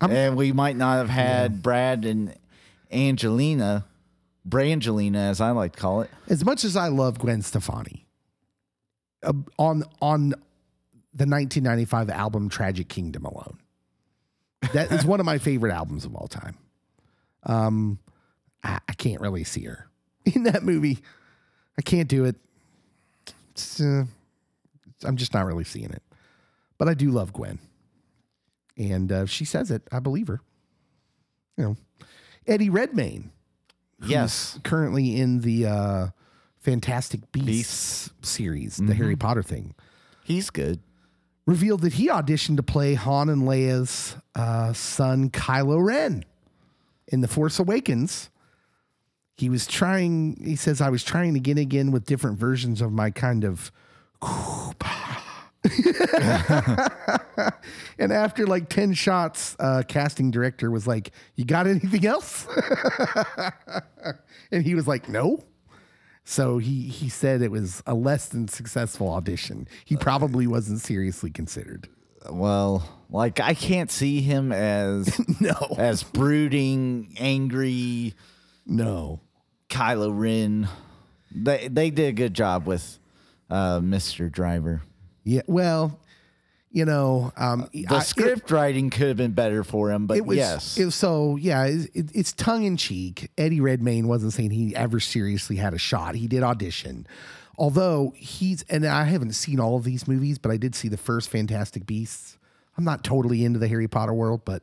[0.00, 2.34] and we might not have had Brad and
[2.90, 3.84] Angelina,
[4.48, 6.10] Brangelina, as I like to call it.
[6.28, 8.06] As much as I love Gwen Stefani,
[9.22, 10.30] uh, on on
[11.12, 13.58] the 1995 album Tragic Kingdom alone,
[14.72, 16.56] that is one of my favorite albums of all time.
[17.42, 17.98] Um,
[18.62, 19.88] I, I can't really see her
[20.34, 20.98] in that movie.
[21.78, 22.36] I can't do it.
[23.80, 24.04] Uh,
[25.04, 26.02] I'm just not really seeing it.
[26.78, 27.58] But I do love Gwen,
[28.76, 30.40] and uh, if she says it, I believe her.
[31.56, 31.76] You know,
[32.46, 33.30] Eddie Redmayne
[34.06, 34.58] Yes.
[34.62, 36.06] currently in the uh,
[36.60, 39.74] Fantastic Beasts, series, the Harry Potter thing,
[40.22, 40.80] He's good.
[41.46, 46.24] revealed that he auditioned to play Han and Leia's uh, son, Kylo Ren,
[47.08, 48.28] in The Force Awakens.
[49.36, 52.92] He was trying, he says, I was trying to get again with different versions of
[52.92, 53.70] my kind of.
[57.98, 62.46] and after like 10 shots, uh, casting director was like, You got anything else?
[64.50, 65.40] and he was like, No.
[66.24, 69.68] So he he said it was a less than successful audition.
[69.84, 71.88] He probably wasn't seriously considered.
[72.30, 75.54] Well, like I can't see him as No.
[75.78, 78.14] as brooding, angry
[78.66, 79.20] No.
[79.68, 80.68] Kylo Ren.
[81.34, 82.98] They they did a good job with
[83.50, 84.30] uh, Mr.
[84.30, 84.82] Driver.
[85.24, 85.42] Yeah.
[85.46, 85.98] Well,
[86.70, 90.26] you know, um, The I- script writing could have been better for him, but It
[90.26, 93.30] was, yes, it so yeah, it, it- it's tongue in cheek.
[93.38, 96.14] Eddie Redmayne wasn't saying he ever seriously had a shot.
[96.14, 97.06] He did audition,
[97.58, 100.96] although he's and I haven't seen all of these movies, but I did see the
[100.96, 102.38] first Fantastic Beasts.
[102.78, 104.62] I'm not totally into the Harry Potter world, but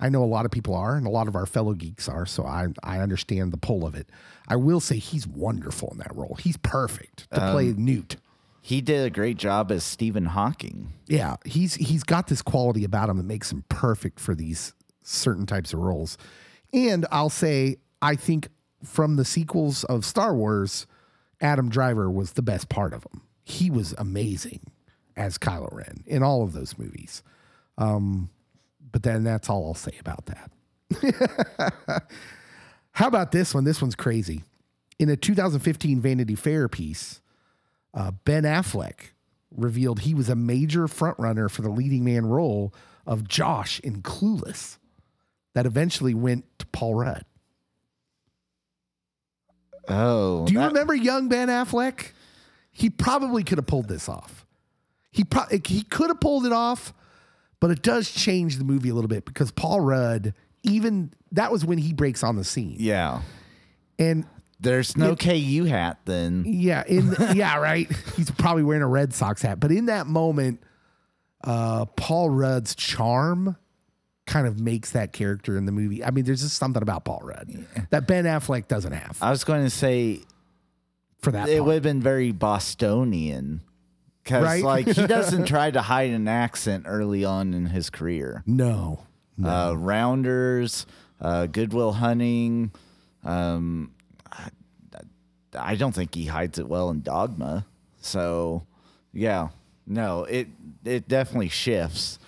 [0.00, 2.26] I know a lot of people are, and a lot of our fellow geeks are.
[2.26, 4.08] So I I understand the pull of it.
[4.48, 6.36] I will say he's wonderful in that role.
[6.40, 8.16] He's perfect to play Um, Newt.
[8.60, 10.92] he did a great job as Stephen Hawking.
[11.06, 14.72] Yeah, he's he's got this quality about him that makes him perfect for these
[15.02, 16.18] certain types of roles.
[16.72, 18.48] And I'll say, I think
[18.82, 20.86] from the sequels of Star Wars,
[21.40, 23.22] Adam Driver was the best part of them.
[23.44, 24.60] He was amazing
[25.16, 27.22] as Kylo Ren in all of those movies.
[27.78, 28.30] Um,
[28.94, 32.04] but then that's all I'll say about that.
[32.92, 33.64] How about this one?
[33.64, 34.44] This one's crazy.
[35.00, 37.20] In a 2015 Vanity Fair piece,
[37.92, 39.10] uh, Ben Affleck
[39.50, 42.72] revealed he was a major frontrunner for the leading man role
[43.04, 44.78] of Josh in Clueless,
[45.54, 47.24] that eventually went to Paul Rudd.
[49.88, 52.12] Oh, Do you that- remember young Ben Affleck?
[52.70, 54.46] He probably could have pulled this off.
[55.10, 56.92] He pro- he could have pulled it off,
[57.64, 60.34] but it does change the movie a little bit because Paul Rudd,
[60.64, 63.22] even that was when he breaks on the scene, Yeah,
[63.98, 64.26] and
[64.60, 66.44] there's no KU hat then.
[66.46, 67.90] Yeah, in yeah, right.
[68.16, 70.62] He's probably wearing a Red Sox hat, but in that moment,
[71.42, 73.56] uh, Paul Rudd's charm
[74.26, 76.04] kind of makes that character in the movie.
[76.04, 79.42] I mean, there's just something about Paul Rudd that Ben Affleck doesn't have I was
[79.42, 80.20] going to say
[81.22, 81.48] for that.
[81.48, 81.66] it part.
[81.66, 83.62] would have been very Bostonian
[84.24, 84.62] because Right?
[84.64, 88.42] like he doesn't try to hide an accent early on in his career.
[88.46, 89.00] no,
[89.42, 90.86] Uh, Rounders,
[91.20, 92.72] uh, Good Will Hunting.
[93.24, 93.92] Um,
[94.32, 94.48] I,
[95.58, 97.66] I don't think he hides it well in Dogma.
[98.00, 98.66] So,
[99.12, 99.48] yeah,
[99.86, 100.48] no, it
[100.84, 102.18] it definitely shifts.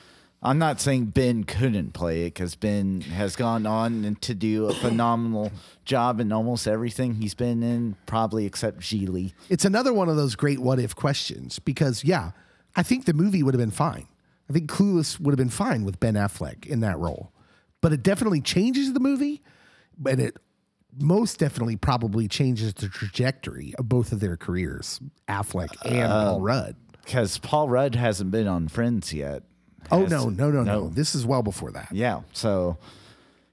[0.46, 4.66] I'm not saying Ben couldn't play it because Ben has gone on and to do
[4.66, 5.50] a phenomenal
[5.84, 9.32] job in almost everything he's been in, probably except Gigli.
[9.48, 12.30] it's another one of those great what if questions because yeah,
[12.76, 14.06] I think the movie would have been fine.
[14.48, 17.32] I think Clueless would have been fine with Ben Affleck in that role,
[17.80, 19.42] but it definitely changes the movie,
[20.08, 20.36] and it
[20.96, 26.40] most definitely probably changes the trajectory of both of their careers, Affleck and uh, Paul
[26.40, 26.76] Rudd.
[26.78, 29.42] Uh, because Paul Rudd hasn't been on Friends yet.
[29.90, 30.36] Oh has no, he?
[30.36, 30.88] no, no, no!
[30.88, 31.88] This is well before that.
[31.92, 32.22] Yeah.
[32.32, 32.78] So,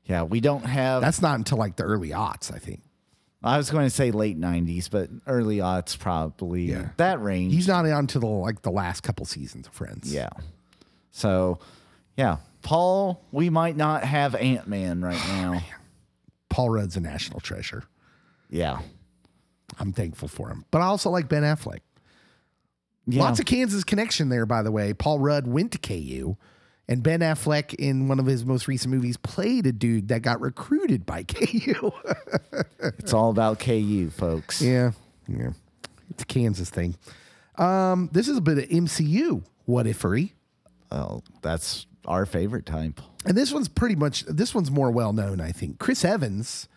[0.05, 1.01] yeah, we don't have.
[1.01, 2.81] That's not until like the early aughts, I think.
[3.45, 6.89] I was going to say late '90s, but early aughts probably Yeah.
[6.97, 7.53] that range.
[7.53, 10.13] He's not on to the like the last couple seasons of Friends.
[10.13, 10.29] yeah.
[11.11, 11.59] So,
[12.17, 15.61] yeah, Paul, we might not have Ant oh, Man right now.
[16.49, 17.83] Paul Rudd's a national treasure.
[18.49, 18.79] Yeah.
[19.79, 21.79] I'm thankful for him, but I also like Ben Affleck.
[23.05, 23.23] Yeah.
[23.23, 24.93] Lots of Kansas connection there, by the way.
[24.93, 26.37] Paul Rudd went to KU,
[26.87, 30.39] and Ben Affleck, in one of his most recent movies, played a dude that got
[30.39, 31.91] recruited by KU.
[32.81, 34.61] it's all about KU, folks.
[34.61, 34.91] yeah,
[35.27, 35.49] yeah,
[36.09, 36.95] it's a Kansas thing.
[37.57, 40.31] Um, this is a bit of MCU what ifery,
[40.91, 42.99] Well, that's our favorite type.
[43.25, 45.77] and this one's pretty much this one's more well known, I think.
[45.79, 46.67] Chris Evans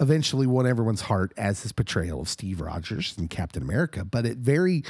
[0.00, 4.38] eventually won everyone's heart as his portrayal of Steve Rogers in Captain America, but it
[4.38, 4.84] very,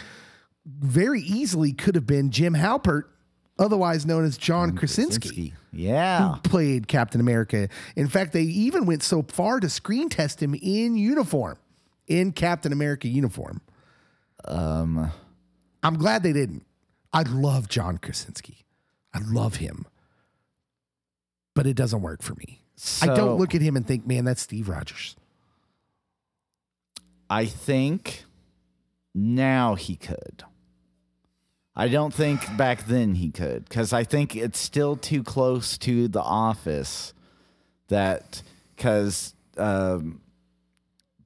[0.66, 3.04] very easily could have been Jim Halpert,
[3.58, 5.54] otherwise known as John Krasinski.
[5.72, 6.36] Yeah.
[6.42, 7.68] played Captain America.
[7.96, 11.58] In fact, they even went so far to screen test him in uniform,
[12.06, 13.60] in Captain America uniform.
[14.44, 15.10] Um,
[15.82, 16.64] I'm glad they didn't.
[17.12, 18.64] I love John Krasinski.
[19.14, 19.86] I love him,
[21.54, 22.60] but it doesn't work for me.
[23.02, 25.16] I don't look at him and think, man, that's Steve Rogers.
[27.28, 28.24] I think
[29.14, 30.44] now he could.
[31.74, 36.06] I don't think back then he could because I think it's still too close to
[36.06, 37.14] the office
[37.88, 38.42] that
[38.76, 40.20] because um,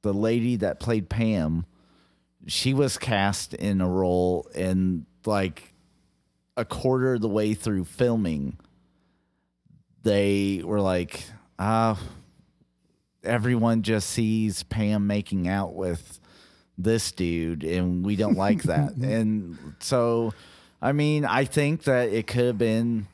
[0.02, 1.66] the lady that played Pam,
[2.46, 5.74] she was cast in a role and like
[6.56, 8.56] a quarter of the way through filming,
[10.04, 11.24] they were like,
[11.58, 11.98] ah,
[13.24, 16.20] everyone just sees Pam making out with
[16.78, 18.92] this dude, and we don't like that.
[19.02, 20.32] and so,
[20.80, 23.06] I mean, I think that it could have been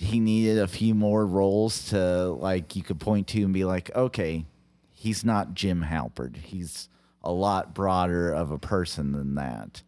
[0.00, 3.94] he needed a few more roles to like you could point to and be like,
[3.94, 4.46] okay,
[4.92, 6.36] he's not Jim Halpert.
[6.36, 6.88] He's
[7.22, 9.82] a lot broader of a person than that.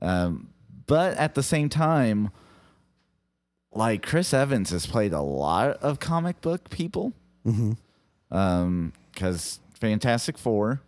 [0.00, 0.50] Um,
[0.86, 2.30] but at the same time,
[3.72, 7.12] like Chris Evans has played a lot of comic book people.
[7.44, 7.72] Mm-hmm.
[8.30, 10.80] Um, because Fantastic Four.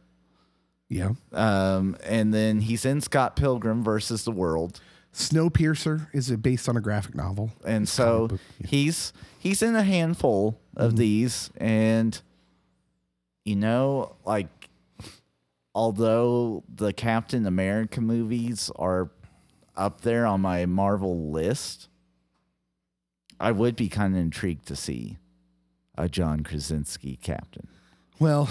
[0.90, 1.12] Yeah.
[1.32, 4.80] Um, and then he's in Scott Pilgrim versus the World.
[5.14, 7.50] Snowpiercer is it based on a graphic novel?
[7.64, 8.66] and so book, yeah.
[8.68, 12.20] he's he's in a handful of these and
[13.44, 14.68] you know like
[15.74, 19.10] although the captain america movies are
[19.76, 21.88] up there on my marvel list
[23.40, 25.16] i would be kind of intrigued to see
[25.98, 27.66] a john krasinski captain
[28.20, 28.48] Well,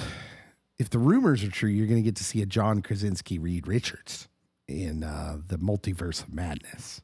[0.80, 3.68] if the rumors are true, you're going to get to see a John Krasinski Reed
[3.68, 4.30] Richards
[4.68, 7.02] in uh, the Multiverse of Madness.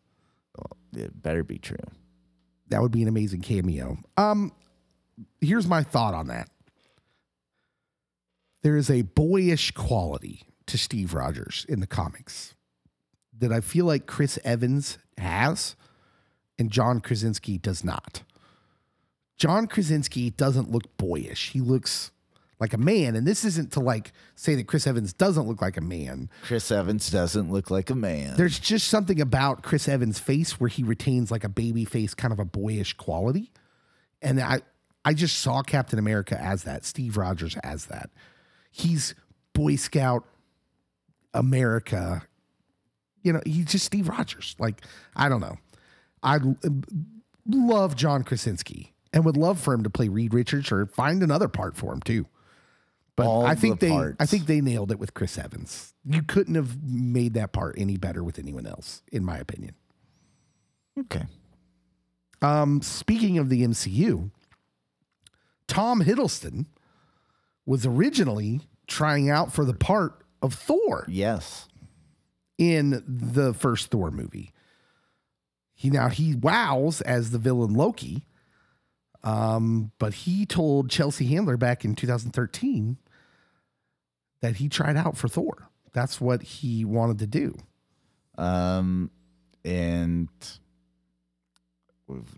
[0.95, 1.78] it better be true
[2.69, 3.97] That would be an amazing cameo.
[4.15, 4.53] Um,
[5.41, 6.49] here's my thought on that.
[8.63, 12.55] There is a boyish quality to Steve Rogers in the comics
[13.38, 15.76] that I feel like Chris Evans has
[16.57, 18.23] and John Krasinski does not.
[19.38, 21.51] John Krasinski doesn't look boyish.
[21.51, 22.11] He looks
[22.60, 23.16] like a man.
[23.16, 26.30] And this isn't to like say that Chris Evans doesn't look like a man.
[26.43, 30.70] chris evans doesn't look like a man There's just something about Chris Evans' face where
[30.70, 33.51] he retains like a baby face, kind of a boyish quality.
[34.22, 34.62] And I
[35.03, 38.10] I just saw Captain America as that, Steve Rogers as that.
[38.72, 39.14] He's
[39.53, 40.26] Boy Scout
[41.34, 42.24] America.
[43.22, 44.56] You know, he's just Steve Rogers.
[44.58, 44.82] Like,
[45.16, 45.58] I don't know.
[46.24, 46.39] I
[47.47, 51.47] love John Krasinski and would love for him to play Reed Richards or find another
[51.47, 52.26] part for him too.
[53.16, 54.18] But I think the they parts.
[54.20, 55.93] I think they nailed it with Chris Evans.
[56.03, 59.76] You couldn't have made that part any better with anyone else, in my opinion.
[60.99, 61.24] okay
[62.41, 64.32] Um, speaking of the MCU,
[65.68, 66.66] Tom Hiddleston
[67.66, 71.68] was originally trying out for the part of Thor yes
[72.57, 74.51] in the first Thor movie.
[75.74, 78.26] He now he wows as the villain Loki.
[79.24, 82.97] Um, but he told Chelsea Handler back in 2013
[84.45, 85.69] that he tried out for Thor.
[85.91, 87.55] That's what he wanted to do.
[88.37, 89.09] Um,
[89.63, 90.29] and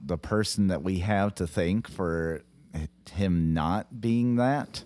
[0.01, 2.43] the person that we have to thank for
[3.11, 4.85] him not being that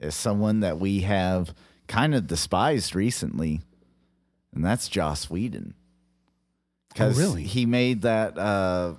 [0.00, 1.54] is someone that we have
[1.88, 3.60] kind of despised recently,
[4.54, 5.74] and that's Joss Whedon.
[6.88, 7.42] Because really?
[7.42, 8.94] he made that, uh,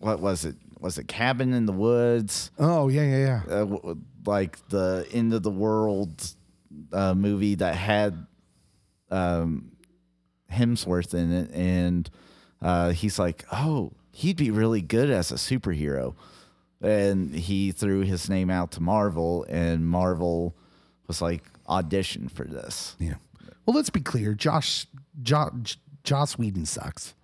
[0.00, 0.56] what was it?
[0.80, 2.50] Was it Cabin in the Woods?
[2.58, 3.62] Oh yeah, yeah, yeah.
[3.62, 3.94] uh,
[4.26, 6.34] like the end of the world
[6.92, 8.26] uh, movie that had
[9.10, 9.72] um,
[10.52, 12.08] Hemsworth in it, and
[12.62, 16.14] uh, he's like, "Oh, he'd be really good as a superhero,"
[16.80, 20.56] and he threw his name out to Marvel, and Marvel
[21.06, 23.14] was like, "Audition for this." Yeah.
[23.64, 24.34] Well, let's be clear.
[24.34, 24.86] Josh,
[25.22, 27.14] Josh, Joss Whedon sucks.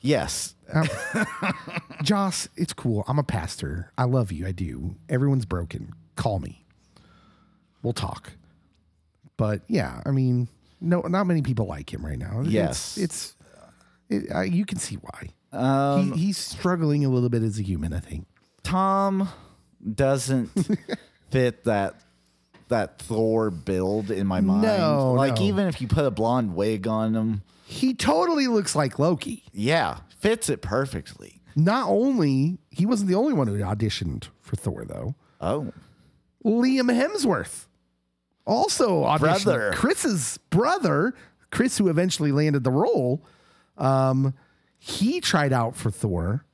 [0.00, 0.54] Yes,
[2.02, 3.04] Joss, it's cool.
[3.08, 3.90] I'm a pastor.
[3.96, 4.46] I love you.
[4.46, 4.96] I do.
[5.08, 5.94] Everyone's broken.
[6.16, 6.64] Call me.
[7.82, 8.32] We'll talk.
[9.36, 10.48] But yeah, I mean,
[10.80, 12.40] no, not many people like him right now.
[12.40, 12.98] It's- Yes.
[12.98, 13.34] it's,
[14.08, 15.30] it, uh, you can see why.
[15.52, 17.92] um, he, he's struggling a little bit as a human.
[17.92, 18.26] I think.
[18.62, 19.28] Tom
[19.94, 20.50] doesn't
[21.30, 21.94] fit that
[22.68, 24.62] that Thor build in my mind.
[24.62, 25.42] No, like no.
[25.42, 29.44] even if you put a blonde wig on him, He totally looks like Loki.
[29.52, 31.40] yeah, fits it perfectly.
[31.56, 35.14] Not only he wasn't the only one who auditioned for Thor, though.
[35.40, 35.72] Oh,
[36.44, 37.66] Liam Hemsworth
[38.46, 39.44] also auditioned.
[39.44, 39.72] Brother.
[39.74, 41.14] Chris's brother,
[41.50, 43.24] Chris, who eventually landed the role.
[43.76, 44.34] Um,
[44.78, 46.44] he tried out for Thor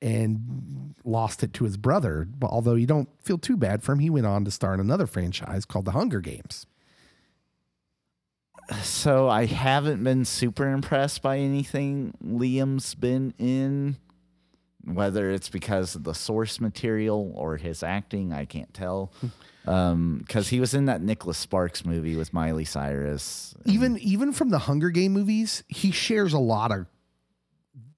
[0.00, 2.26] and lost it to his brother.
[2.38, 4.80] But although you don't feel too bad for him, he went on to star in
[4.80, 6.66] another franchise called The Hunger Games.
[8.82, 13.96] so I haven't been super impressed by anything Liam's been in.
[14.86, 19.12] Whether it's because of the source material or his acting, I can't tell.
[19.64, 23.54] Because he was in that Nicholas Sparks movie with Miley Cyrus.
[23.64, 26.86] Even even from the Hunger Game movies, he shares a lot of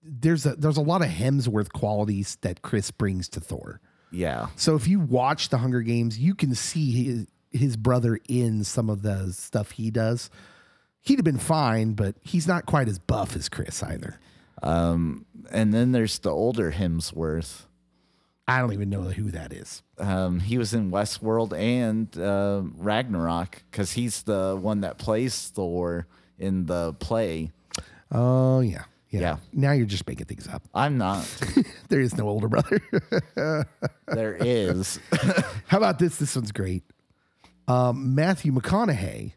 [0.02, 3.80] there's a there's a lot of Hemsworth qualities that Chris brings to Thor.
[4.12, 4.48] Yeah.
[4.56, 8.90] So if you watch the Hunger Games, you can see his his brother in some
[8.90, 10.30] of the stuff he does,
[11.00, 14.20] he'd have been fine, but he's not quite as buff as Chris either.
[14.62, 17.62] Um, and then there's the older Hemsworth.
[18.48, 19.82] I don't even know who that is.
[19.98, 26.06] Um, he was in Westworld and uh, Ragnarok because he's the one that plays Thor
[26.38, 27.50] in the play.
[28.12, 28.84] Oh yeah.
[29.10, 29.20] yeah.
[29.20, 29.36] Yeah.
[29.52, 30.62] Now you're just making things up.
[30.74, 31.26] I'm not.
[31.88, 32.80] There is no older brother.
[34.08, 34.98] there is.
[35.66, 36.16] How about this?
[36.16, 36.82] This one's great.
[37.68, 39.34] Um, Matthew McConaughey,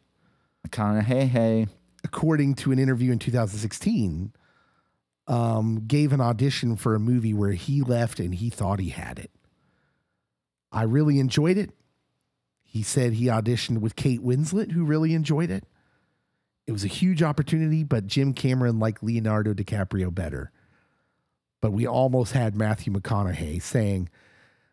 [0.71, 1.67] kind of hey hey.
[2.03, 4.33] according to an interview in 2016,
[5.29, 9.19] um, gave an audition for a movie where he left and he thought he had
[9.19, 9.31] it.
[10.71, 11.71] I really enjoyed it.
[12.63, 15.63] He said he auditioned with Kate Winslet, who really enjoyed it.
[16.67, 20.51] It was a huge opportunity, but Jim Cameron liked Leonardo DiCaprio better.
[21.61, 24.09] But we almost had Matthew McConaughey saying,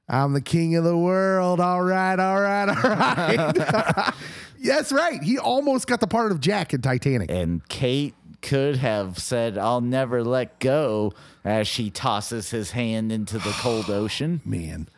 [0.09, 1.59] I'm the king of the world.
[1.61, 4.15] All right, all right, all right.
[4.59, 5.23] yes, right.
[5.23, 7.31] He almost got the part of Jack in Titanic.
[7.31, 8.15] And Kate
[8.47, 11.13] could have said, I'll never let go
[11.45, 14.41] as she tosses his hand into the cold ocean.
[14.45, 14.89] Man,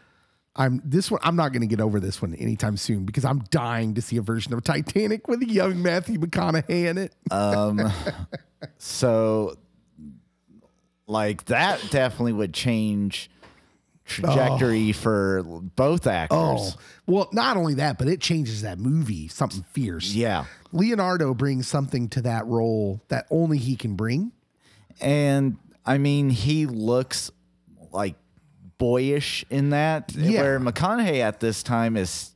[0.54, 1.20] I'm this one.
[1.22, 4.16] I'm not going to get over this one anytime soon because I'm dying to see
[4.16, 7.14] a version of Titanic with a young Matthew McConaughey in it.
[7.30, 7.80] um,
[8.78, 9.56] So,
[11.06, 13.30] like, that definitely would change
[14.08, 14.92] trajectory oh.
[14.92, 15.42] for
[15.76, 16.36] both actors.
[16.36, 16.70] oh,
[17.06, 20.12] well, not only that, but it changes that movie something fierce.
[20.12, 20.44] Yeah.
[20.72, 24.32] Leonardo brings something to that role that only he can bring.
[25.00, 27.30] And I mean, he looks
[27.92, 28.16] like
[28.78, 30.40] boyish in that, Yeah.
[30.40, 32.32] where McConaughey at this time is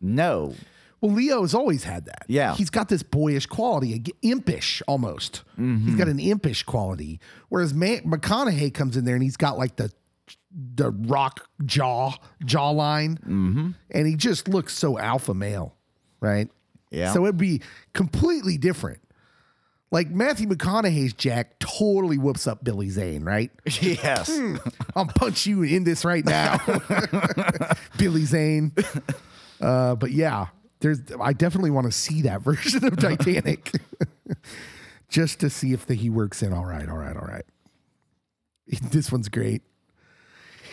[0.00, 0.54] no.
[1.00, 2.24] Well, Leo's always had that.
[2.26, 2.54] Yeah.
[2.54, 5.42] He's got this boyish quality, impish almost.
[5.56, 5.96] He's mm-hmm.
[5.96, 7.20] got an impish quality.
[7.48, 9.92] Whereas Ma- McConaughey comes in there and he's got like the
[10.52, 12.12] the rock jaw
[12.42, 13.70] jawline, mm-hmm.
[13.90, 15.74] and he just looks so alpha male,
[16.20, 16.48] right?
[16.90, 17.12] Yeah.
[17.12, 17.62] So it'd be
[17.92, 19.00] completely different.
[19.90, 23.50] Like Matthew McConaughey's Jack totally whoops up Billy Zane, right?
[23.80, 24.30] Yes.
[24.94, 26.58] I'll punch you in this right now,
[27.98, 28.72] Billy Zane.
[29.60, 30.46] Uh, but yeah,
[30.80, 31.00] there's.
[31.20, 33.72] I definitely want to see that version of Titanic,
[35.08, 36.52] just to see if the, he works in.
[36.52, 37.44] All right, all right, all right.
[38.66, 39.62] This one's great.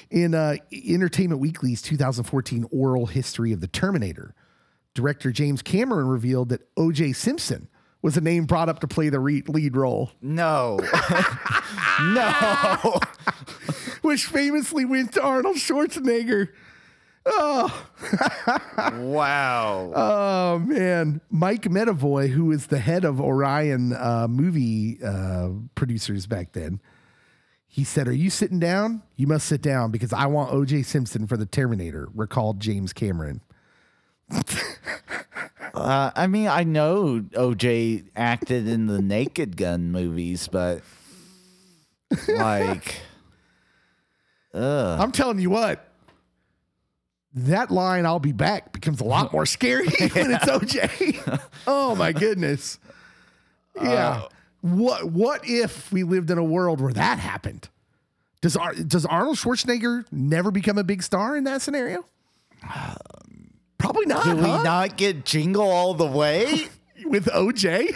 [0.10, 4.36] In uh, Entertainment Weekly's 2014 oral history of the Terminator,
[4.94, 7.14] director James Cameron revealed that O.J.
[7.14, 7.68] Simpson
[8.02, 10.12] was a name brought up to play the re- lead role.
[10.22, 10.78] No.
[12.02, 13.00] no.
[14.02, 16.50] which famously went to Arnold Schwarzenegger.
[17.26, 17.88] Oh.
[18.94, 19.92] Wow.
[19.96, 26.54] Oh man, Mike Medavoy, who was the head of Orion uh, movie uh, producers back
[26.54, 26.82] then,
[27.74, 29.02] he said, "Are you sitting down?
[29.16, 30.84] You must sit down because I want O.J.
[30.84, 33.42] Simpson for the Terminator." Recalled James Cameron.
[35.74, 40.84] Uh, I mean, I know OJ acted in the Naked Gun movies, but
[42.28, 43.02] like,
[44.54, 45.90] I'm telling you what.
[47.34, 51.42] That line, I'll be back, becomes a lot more scary when it's OJ.
[51.66, 52.78] oh my goodness.
[53.82, 54.26] Yeah.
[54.64, 57.68] What what if we lived in a world where that happened?
[58.40, 62.06] Does Ar- does Arnold Schwarzenegger never become a big star in that scenario?
[63.78, 64.24] Probably not.
[64.24, 64.64] do we huh?
[64.64, 66.70] not get Jingle all the way?
[67.06, 67.92] with OJ?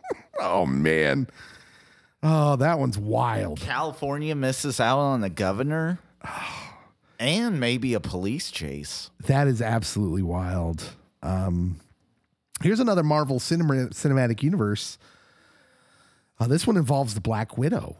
[0.40, 1.28] oh man.
[2.22, 3.60] Oh, that one's wild.
[3.60, 5.98] California misses out on the governor
[7.18, 9.10] and maybe a police chase.
[9.26, 10.82] That is absolutely wild.
[11.22, 11.76] Um,
[12.62, 14.98] here's another Marvel cinema, cinematic universe.
[16.38, 17.96] Uh, this one involves the Black Widow,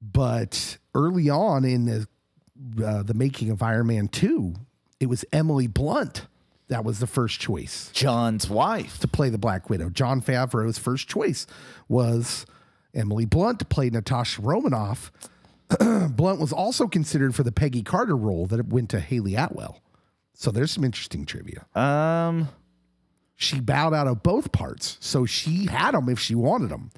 [0.00, 2.06] but early on in the
[2.84, 4.54] uh, the making of Iron Man Two,
[5.00, 6.26] it was Emily Blunt
[6.72, 8.98] that was the first choice John's wife.
[9.00, 9.90] to play the Black Widow.
[9.90, 11.46] Jon Favreau's first choice
[11.86, 12.46] was
[12.94, 15.12] Emily Blunt to play Natasha Romanoff.
[15.78, 19.82] Blunt was also considered for the Peggy Carter role that went to Hayley Atwell.
[20.34, 21.66] So there's some interesting trivia.
[21.74, 22.48] Um,
[23.42, 26.92] She bowed out of both parts, so she had them if she wanted them,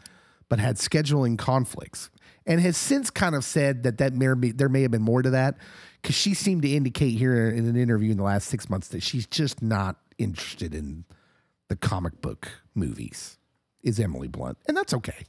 [0.51, 2.11] but had scheduling conflicts,
[2.47, 5.23] and has since kind of said that that may be, there may have been more
[5.23, 5.57] to that
[6.03, 9.03] because she seemed to indicate here in an interview in the last six months that
[9.03, 11.07] she's just not interested in
[11.69, 13.39] the comic book movies.
[13.83, 15.25] Is Emily Blunt, and that's okay.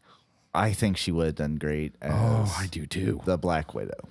[0.53, 3.21] I think she would have done great oh, as Oh, I do too.
[3.25, 4.09] the Black Widow.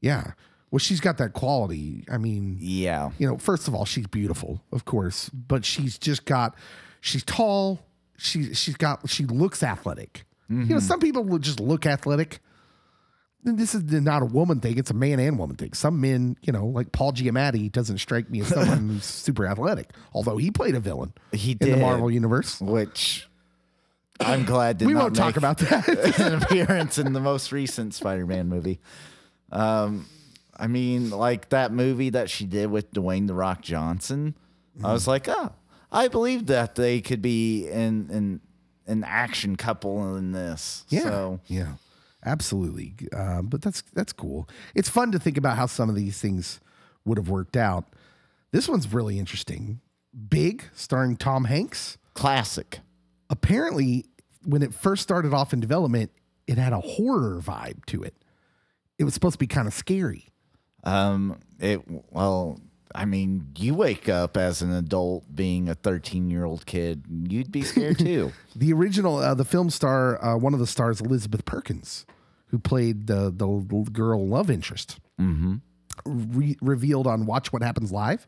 [0.00, 0.32] Yeah.
[0.72, 2.04] Well, she's got that quality.
[2.10, 3.10] I mean, Yeah.
[3.18, 6.56] you know, first of all, she's beautiful, of course, but she's just got,
[7.00, 7.78] she's tall.
[8.16, 10.24] She she's got she looks athletic.
[10.48, 12.40] You know, some people will just look athletic.
[13.44, 15.72] And this is not a woman thing; it's a man and woman thing.
[15.72, 19.90] Some men, you know, like Paul Giamatti, doesn't strike me as someone who's super athletic,
[20.14, 22.60] although he played a villain He in did the Marvel universe.
[22.60, 23.28] which
[24.20, 25.88] I'm glad did We won't talk about that.
[26.20, 28.78] an appearance in the most recent Spider-Man movie.
[29.50, 30.06] Um,
[30.62, 34.36] I mean, like that movie that she did with Dwayne the Rock Johnson.
[34.84, 35.52] I was like, oh,
[35.90, 38.40] I believe that they could be in in
[38.86, 40.84] an action couple in this.
[40.88, 41.72] Yeah, So yeah,
[42.24, 42.94] absolutely.
[43.12, 44.48] Um, but that's that's cool.
[44.76, 46.60] It's fun to think about how some of these things
[47.04, 47.84] would have worked out.
[48.52, 49.80] This one's really interesting.
[50.28, 51.98] Big, starring Tom Hanks.
[52.14, 52.80] classic.
[53.30, 54.04] Apparently,
[54.44, 56.12] when it first started off in development,
[56.46, 58.14] it had a horror vibe to it.
[58.98, 60.31] It was supposed to be kind of scary.
[60.84, 61.80] Um, it
[62.10, 62.58] well,
[62.94, 67.52] I mean, you wake up as an adult being a 13 year old kid, you'd
[67.52, 68.32] be scared too.
[68.56, 72.04] The original, uh, the film star, uh, one of the stars, Elizabeth Perkins,
[72.48, 73.46] who played the the
[73.92, 74.98] girl love interest,
[76.04, 78.26] re- revealed on Watch What Happens Live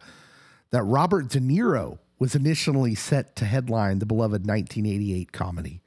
[0.70, 5.82] that Robert De Niro was initially set to headline the beloved 1988 comedy.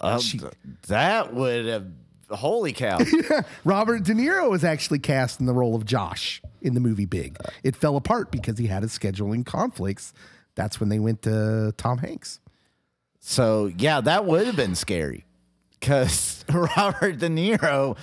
[0.00, 0.52] Um, th-
[0.88, 1.86] that would have.
[2.32, 2.98] Holy cow!
[3.64, 7.36] Robert De Niro was actually cast in the role of Josh in the movie Big.
[7.62, 10.12] It fell apart because he had his scheduling conflicts.
[10.54, 12.40] That's when they went to Tom Hanks.
[13.20, 15.24] So yeah, that would have been scary
[15.78, 17.96] because Robert De Niro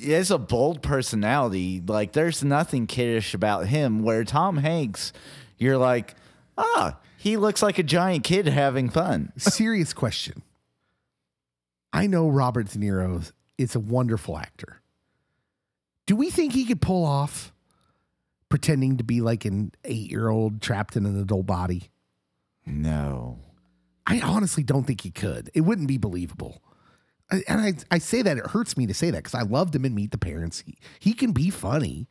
[0.00, 1.82] is a bold personality.
[1.86, 4.02] Like there's nothing kiddish about him.
[4.02, 5.12] Where Tom Hanks,
[5.58, 6.14] you're like,
[6.58, 9.32] ah, he looks like a giant kid having fun.
[9.36, 10.42] Serious question.
[11.92, 14.80] I know Robert De Niro is a wonderful actor.
[16.06, 17.52] Do we think he could pull off
[18.48, 21.90] pretending to be like an eight year old trapped in an adult body?
[22.66, 23.38] No.
[24.06, 25.50] I honestly don't think he could.
[25.54, 26.62] It wouldn't be believable.
[27.30, 29.74] I- And I, I say that, it hurts me to say that because I loved
[29.74, 30.60] him in Meet the Parents.
[30.66, 32.08] He, he can be funny,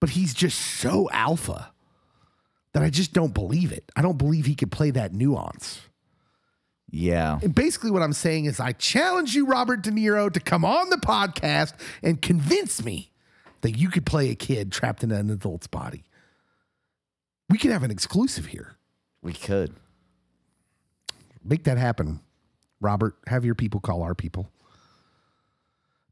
[0.00, 1.72] but he's just so alpha
[2.72, 3.90] that I just don't believe it.
[3.96, 5.80] I don't believe he could play that nuance.
[6.90, 7.38] Yeah.
[7.42, 10.90] And basically, what I'm saying is, I challenge you, Robert De Niro, to come on
[10.90, 13.10] the podcast and convince me
[13.62, 16.04] that you could play a kid trapped in an adult's body.
[17.48, 18.76] We could have an exclusive here.
[19.22, 19.74] We could.
[21.44, 22.20] Make that happen,
[22.80, 23.16] Robert.
[23.26, 24.50] Have your people call our people.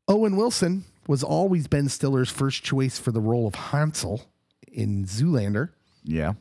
[0.06, 4.26] Owen Wilson was always Ben Stiller's first choice for the role of Hansel
[4.70, 5.70] in Zoolander.
[6.02, 6.34] Yeah.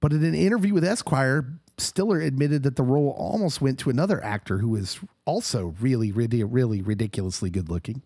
[0.00, 1.46] But in an interview with Esquire,
[1.76, 6.44] Stiller admitted that the role almost went to another actor who is also really, really,
[6.44, 8.02] really ridiculously good looking.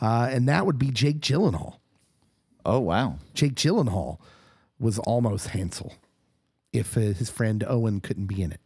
[0.00, 1.78] Uh, and that would be Jake Gyllenhaal.
[2.64, 3.18] Oh wow.
[3.34, 4.18] Jake Gyllenhaal
[4.78, 5.94] was almost Hansel
[6.72, 8.60] if uh, his friend Owen couldn't be in it.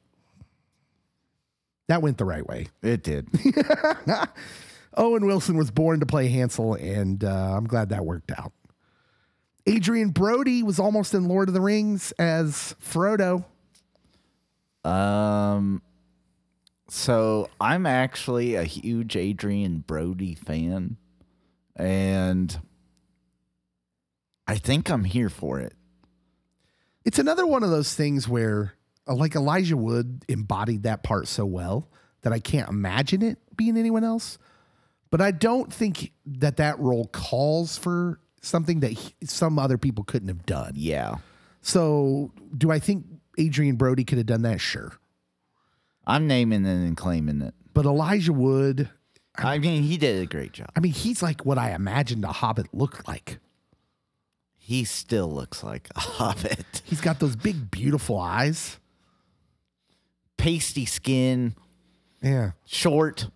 [1.88, 2.68] That went the right way.
[2.82, 3.28] It did.
[4.96, 8.52] Owen Wilson was born to play Hansel, and uh, I'm glad that worked out.
[9.68, 13.44] Adrien Brody was almost in Lord of the Rings as Frodo.
[14.84, 15.82] Um,
[16.88, 20.96] so I'm actually a huge Adrien Brody fan,
[21.76, 22.60] and
[24.46, 25.74] I think I'm here for it.
[27.04, 28.74] It's another one of those things where,
[29.08, 31.88] uh, like Elijah Wood embodied that part so well
[32.22, 34.38] that I can't imagine it being anyone else.
[35.10, 40.04] But I don't think that that role calls for something that he, some other people
[40.04, 40.72] couldn't have done.
[40.74, 41.16] Yeah,
[41.60, 43.04] So, do I think
[43.38, 44.60] Adrien Brody could have done that?
[44.60, 44.92] Sure.
[46.06, 47.54] I'm naming it and claiming it.
[47.72, 48.88] But Elijah Wood,
[49.36, 50.68] I mean, he did a great job.
[50.76, 53.38] I mean, he's like what I imagined a hobbit looked like.
[54.56, 56.82] He still looks like a hobbit.
[56.84, 58.78] He's got those big, beautiful eyes.
[60.36, 61.54] Pasty skin,
[62.22, 62.52] Yeah.
[62.66, 63.28] short.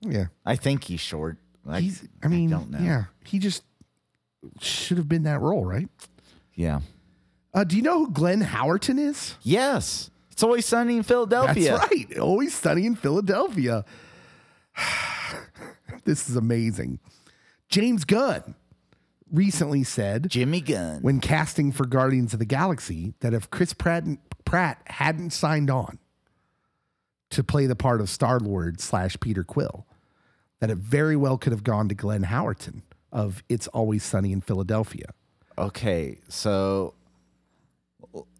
[0.00, 0.26] Yeah.
[0.44, 1.36] I think he's short.
[1.64, 2.78] Like, He's, I mean, don't know.
[2.80, 3.04] yeah.
[3.24, 3.62] He just
[4.60, 5.88] should have been that role, right?
[6.54, 6.80] Yeah.
[7.52, 9.36] Uh, do you know who Glenn Howerton is?
[9.42, 10.10] Yes.
[10.30, 11.72] It's always sunny in Philadelphia.
[11.72, 12.18] That's right.
[12.18, 13.84] Always sunny in Philadelphia.
[16.04, 16.98] this is amazing.
[17.68, 18.54] James Gunn
[19.30, 21.02] recently said Jimmy Gunn.
[21.02, 24.04] when casting for Guardians of the Galaxy that if Chris Pratt,
[24.44, 25.98] Pratt hadn't signed on
[27.30, 29.86] to play the part of Star Lord slash Peter Quill,
[30.60, 32.82] that it very well could have gone to Glenn Howerton
[33.12, 35.12] of It's Always Sunny in Philadelphia.
[35.58, 36.94] Okay, so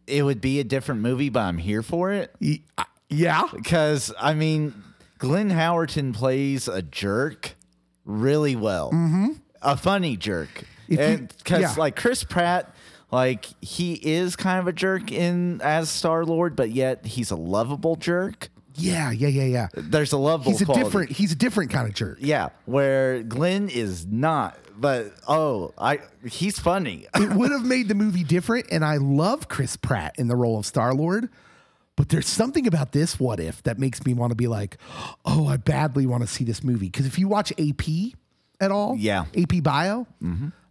[0.06, 2.34] it would be a different movie, but I'm here for it
[2.78, 3.44] uh, Yeah.
[3.52, 4.74] because I mean,
[5.18, 7.56] Glenn Howerton plays a jerk
[8.04, 9.32] really well, mm-hmm.
[9.62, 11.74] a funny jerk, and because yeah.
[11.76, 12.74] like Chris Pratt.
[13.12, 17.36] Like he is kind of a jerk in as Star Lord, but yet he's a
[17.36, 18.50] lovable jerk.
[18.74, 19.68] Yeah, yeah, yeah, yeah.
[19.74, 20.50] There's a level.
[20.52, 20.84] He's a quality.
[20.84, 21.10] different.
[21.10, 22.18] He's a different kind of jerk.
[22.20, 24.56] Yeah, where Glenn is not.
[24.80, 27.06] But oh, I he's funny.
[27.14, 28.66] it would have made the movie different.
[28.70, 31.28] And I love Chris Pratt in the role of Star Lord.
[31.96, 34.78] But there's something about this what if that makes me want to be like,
[35.26, 36.86] oh, I badly want to see this movie.
[36.86, 38.14] Because if you watch AP
[38.58, 39.26] at all, Yeah.
[39.36, 40.06] AP Bio,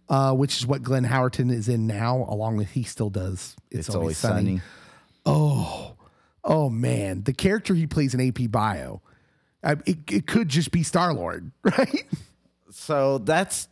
[0.10, 3.56] uh, which is what Glenn Howerton is in now, along with he still does.
[3.70, 4.62] It's, It's always sunny.
[5.26, 5.96] Oh
[6.44, 9.02] oh man, the character he plays in AP Bio,
[9.64, 12.06] I, it, it could just be Star Lord, right?
[12.72, 13.68] So that's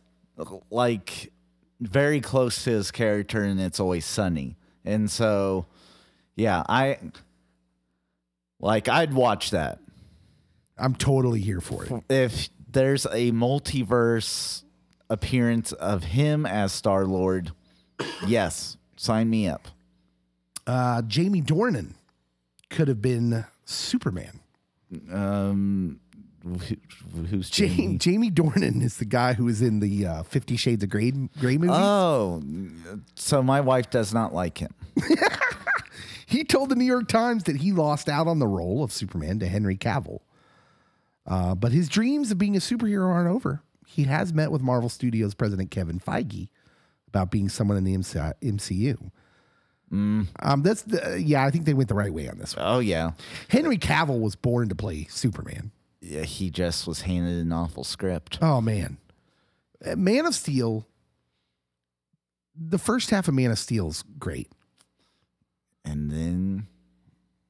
[0.70, 1.32] like
[1.80, 4.56] very close to his character, and it's always sunny.
[4.84, 5.66] And so,
[6.36, 6.98] yeah, I
[8.60, 9.78] like I'd watch that
[10.78, 11.92] I'm totally here for it.
[12.08, 14.62] if there's a multiverse
[15.10, 17.52] appearance of him as Star Lord.
[18.26, 19.68] Yes, sign me up.
[20.66, 21.94] Uh, Jamie Dornan
[22.70, 24.40] could have been Superman.
[25.12, 26.00] Um,
[27.30, 27.98] who's Jamie, Jamie?
[27.98, 31.58] Jamie Dornan is the guy who is in the uh, Fifty Shades of Grey, Grey
[31.58, 31.72] movie.
[31.72, 32.42] Oh,
[33.14, 34.74] so my wife does not like him.
[36.26, 39.38] he told the New York Times that he lost out on the role of Superman
[39.40, 40.20] to Henry Cavill.
[41.26, 43.62] Uh, but his dreams of being a superhero aren't over.
[43.86, 46.48] He has met with Marvel Studios president Kevin Feige
[47.08, 49.10] about being someone in the MC- MCU.
[49.90, 50.28] Um,
[50.62, 52.66] that's the, yeah, I think they went the right way on this one.
[52.68, 53.12] Oh yeah,
[53.48, 55.70] Henry Cavill was born to play Superman.
[56.00, 56.22] Yeah.
[56.22, 58.38] He just was handed an awful script.
[58.42, 58.98] Oh man,
[59.84, 60.86] Uh, Man of Steel.
[62.60, 64.50] The first half of Man of Steel is great.
[65.84, 66.66] and then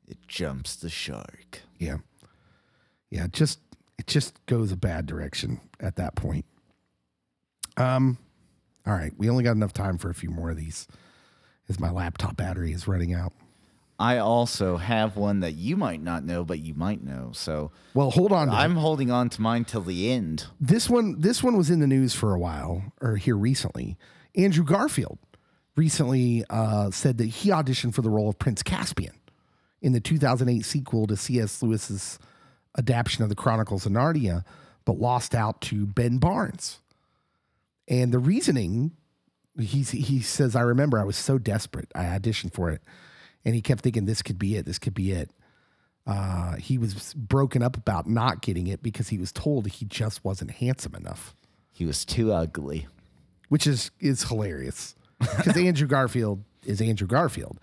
[0.06, 1.62] it jumps the shark.
[1.78, 1.98] Yeah,
[3.10, 3.26] yeah.
[3.30, 3.60] Just
[3.98, 6.44] it just goes a bad direction at that point.
[7.76, 8.18] Um,
[8.86, 10.86] all right, we only got enough time for a few more of these,
[11.68, 13.32] as my laptop battery is running out.
[13.98, 17.30] I also have one that you might not know, but you might know.
[17.34, 18.48] So Well, hold on.
[18.48, 20.46] I'm holding on to mine till the end.
[20.60, 23.96] this one this one was in the news for a while or here recently
[24.36, 25.18] andrew garfield
[25.76, 29.14] recently uh, said that he auditioned for the role of prince caspian
[29.80, 32.18] in the 2008 sequel to cs lewis's
[32.76, 34.44] adaptation of the chronicles of narnia
[34.84, 36.80] but lost out to ben barnes
[37.88, 38.92] and the reasoning
[39.58, 42.82] he's, he says i remember i was so desperate i auditioned for it
[43.44, 45.30] and he kept thinking this could be it this could be it
[46.06, 50.24] uh, he was broken up about not getting it because he was told he just
[50.24, 51.34] wasn't handsome enough,
[51.70, 52.86] He was too ugly.
[53.50, 57.60] which is is hilarious because Andrew Garfield is Andrew Garfield,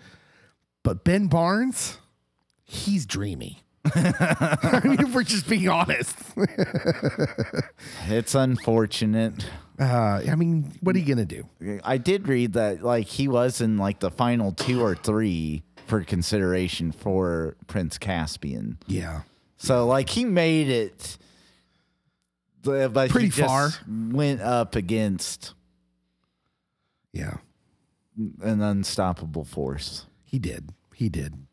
[0.83, 1.97] but Ben Barnes,
[2.63, 3.63] he's dreamy.
[3.95, 6.15] I mean, if we're just being honest,
[8.07, 9.45] It's unfortunate.
[9.79, 11.47] uh, I mean, what are you gonna do?
[11.83, 16.01] I did read that like he was in like the final two or three for
[16.03, 18.77] consideration for Prince Caspian.
[18.87, 19.21] Yeah,
[19.57, 21.17] So like he made it,
[22.63, 23.69] but Pretty just far.
[23.87, 25.53] Went up against
[27.13, 27.37] yeah,
[28.41, 30.05] an unstoppable force.
[30.23, 30.69] he did.
[30.93, 31.44] He did.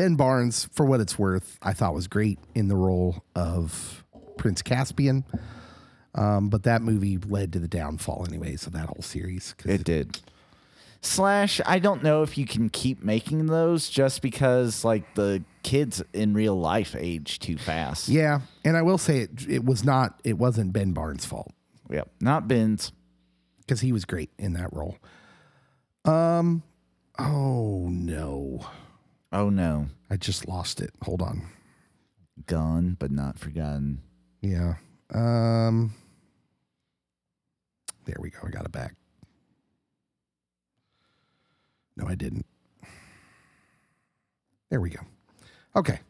[0.00, 4.02] Ben Barnes, for what it's worth, I thought was great in the role of
[4.38, 5.24] Prince Caspian.
[6.14, 9.52] Um, but that movie led to the downfall, anyways, of that whole series.
[9.58, 10.18] 'cause It did.
[11.02, 16.02] Slash, I don't know if you can keep making those just because like the kids
[16.14, 18.08] in real life age too fast.
[18.08, 19.46] Yeah, and I will say it.
[19.50, 20.18] It was not.
[20.24, 21.52] It wasn't Ben Barnes' fault
[21.90, 22.10] Yep.
[22.22, 22.90] Not Ben's.
[23.58, 24.96] because he was great in that role.
[26.06, 26.62] Um.
[27.18, 28.66] Oh no,
[29.32, 29.86] Oh no.
[30.10, 30.92] I just lost it.
[31.02, 31.42] Hold on.
[32.46, 34.02] Gone but not forgotten.
[34.40, 34.74] Yeah.
[35.12, 35.94] Um.
[38.06, 38.38] There we go.
[38.44, 38.94] I got it back.
[41.96, 42.46] No, I didn't.
[44.70, 45.00] There we go.
[45.76, 46.00] Okay.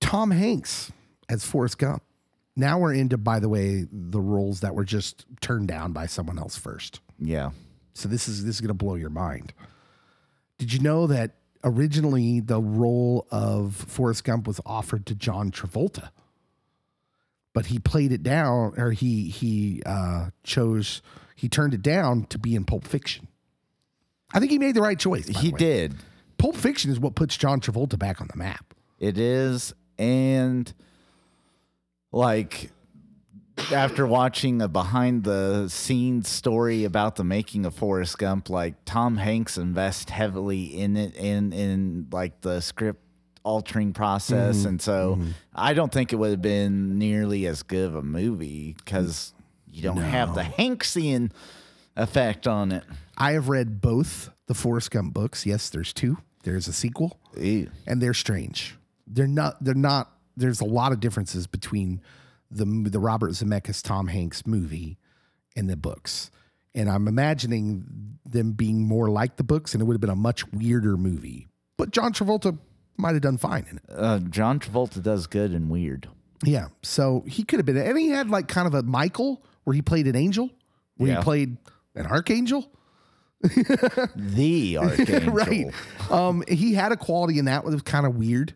[0.00, 0.90] Tom Hanks
[1.28, 2.02] as Forrest Gump.
[2.56, 6.38] Now we're into, by the way, the roles that were just turned down by someone
[6.38, 7.00] else first.
[7.18, 7.50] Yeah.
[7.98, 9.52] So this is this is going to blow your mind.
[10.58, 11.32] Did you know that
[11.64, 16.10] originally the role of Forrest Gump was offered to John Travolta,
[17.52, 21.02] but he played it down, or he he uh, chose
[21.34, 23.26] he turned it down to be in Pulp Fiction.
[24.32, 25.26] I think he made the right choice.
[25.26, 25.96] He did.
[26.36, 28.74] Pulp Fiction is what puts John Travolta back on the map.
[29.00, 29.74] It is.
[29.98, 30.72] And
[32.12, 32.70] like
[33.72, 39.16] after watching a behind the scenes story about the making of Forrest Gump, like Tom
[39.16, 43.00] Hanks invests heavily in it and in like the script
[43.44, 44.58] altering process.
[44.58, 44.68] Mm-hmm.
[44.68, 45.30] And so mm-hmm.
[45.54, 49.32] I don't think it would have been nearly as good of a movie because
[49.70, 51.30] you don't have the Hanksian
[51.96, 52.84] effect on it.
[53.16, 55.46] I have read both the Forrest Gump books.
[55.46, 56.18] Yes, there's two.
[56.44, 57.70] there's a sequel, Ew.
[57.86, 58.76] and they're strange.
[59.06, 59.62] They're not.
[59.62, 60.12] They're not.
[60.36, 62.00] There's a lot of differences between
[62.50, 64.98] the the Robert Zemeckis Tom Hanks movie
[65.56, 66.30] and the books,
[66.74, 70.16] and I'm imagining them being more like the books, and it would have been a
[70.16, 71.48] much weirder movie.
[71.76, 72.58] But John Travolta
[72.96, 73.82] might have done fine in it.
[73.88, 76.08] Uh, John Travolta does good and weird.
[76.44, 79.74] Yeah, so he could have been, and he had like kind of a Michael where
[79.74, 80.50] he played an angel,
[80.96, 81.16] where Yeah.
[81.18, 81.56] he played
[81.94, 82.70] an archangel.
[84.16, 85.32] The Archangel.
[85.32, 85.66] right.
[86.10, 88.54] Um, he had a quality in that that was kind of weird,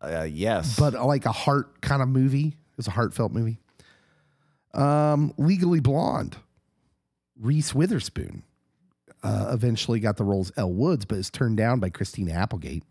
[0.00, 0.78] Uh, yes.
[0.78, 2.56] but uh, like a heart kind of movie.
[2.74, 3.58] It was a heartfelt movie.
[4.72, 6.36] Um, Legally Blonde.
[7.40, 8.42] Reese Witherspoon
[9.22, 12.82] uh, eventually got the role as Elle Woods, but is turned down by Christina Applegate.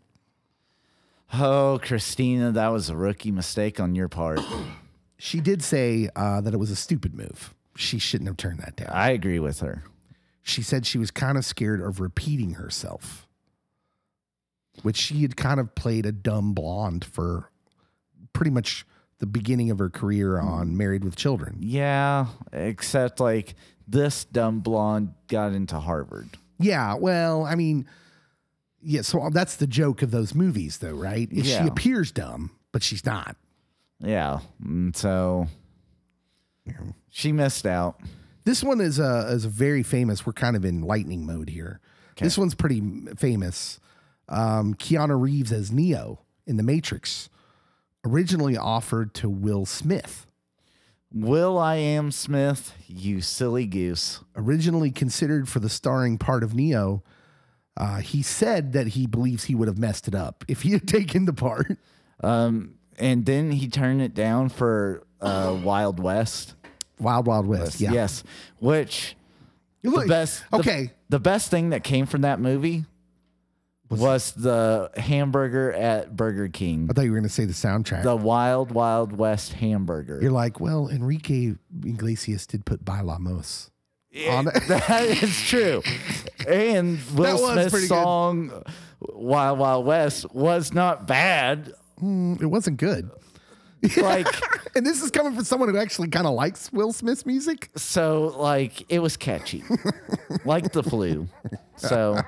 [1.32, 4.40] oh, Christina, that was a rookie mistake on your part.
[5.16, 7.54] She did say uh, that it was a stupid move.
[7.76, 8.90] She shouldn't have turned that down.
[8.92, 9.84] I agree with her.
[10.42, 13.26] she said she was kind of scared of repeating herself,
[14.82, 17.48] which she had kind of played a dumb blonde for
[18.34, 18.84] pretty much
[19.18, 21.56] the beginning of her career on Married with Children.
[21.60, 23.54] Yeah, except like
[23.86, 26.30] this dumb blonde got into Harvard.
[26.58, 27.86] Yeah, well, I mean,
[28.82, 31.30] yeah, so that's the joke of those movies, though, right?
[31.32, 33.36] Is She appears dumb, but she's not.
[34.00, 34.40] Yeah.
[34.62, 35.48] And so
[37.10, 38.00] she missed out.
[38.44, 40.26] This one is a is a very famous.
[40.26, 41.80] We're kind of in lightning mode here.
[42.18, 42.80] This one's pretty
[43.16, 43.80] famous.
[44.28, 47.28] Um, Keanu Reeves as Neo in The Matrix,
[48.04, 50.26] originally offered to Will Smith.
[51.12, 54.20] Will I am Smith, you silly goose.
[54.34, 57.04] Originally considered for the starring part of Neo,
[57.76, 60.88] uh, he said that he believes he would have messed it up if he had
[60.88, 61.76] taken the part.
[62.20, 66.54] Um, and then he turned it down for uh, Wild West.
[66.98, 67.80] Wild Wild West.
[67.80, 67.92] Yeah.
[67.92, 68.22] Yes,
[68.58, 69.16] which
[69.82, 70.44] Look, the best.
[70.50, 70.90] the- okay.
[71.08, 72.84] the best thing that came from that movie
[73.90, 78.02] was the hamburger at Burger King, I thought you were going to say the soundtrack.
[78.02, 80.18] the Wild Wild West hamburger.
[80.20, 81.54] You're like, well, Enrique
[81.84, 83.70] Iglesias did put Bailamos.
[84.30, 84.54] on it.
[84.68, 85.82] that is true.
[86.48, 87.88] And Will was Smith's good.
[87.88, 88.62] song
[89.00, 91.72] Wild Wild West was not bad.
[91.98, 93.10] Hmm, it wasn't good.
[93.96, 94.26] Like
[94.76, 97.70] And this is coming from someone who actually kind of likes Will Smith's music.
[97.76, 99.62] so like it was catchy.
[100.44, 101.28] like the flu.
[101.76, 102.20] So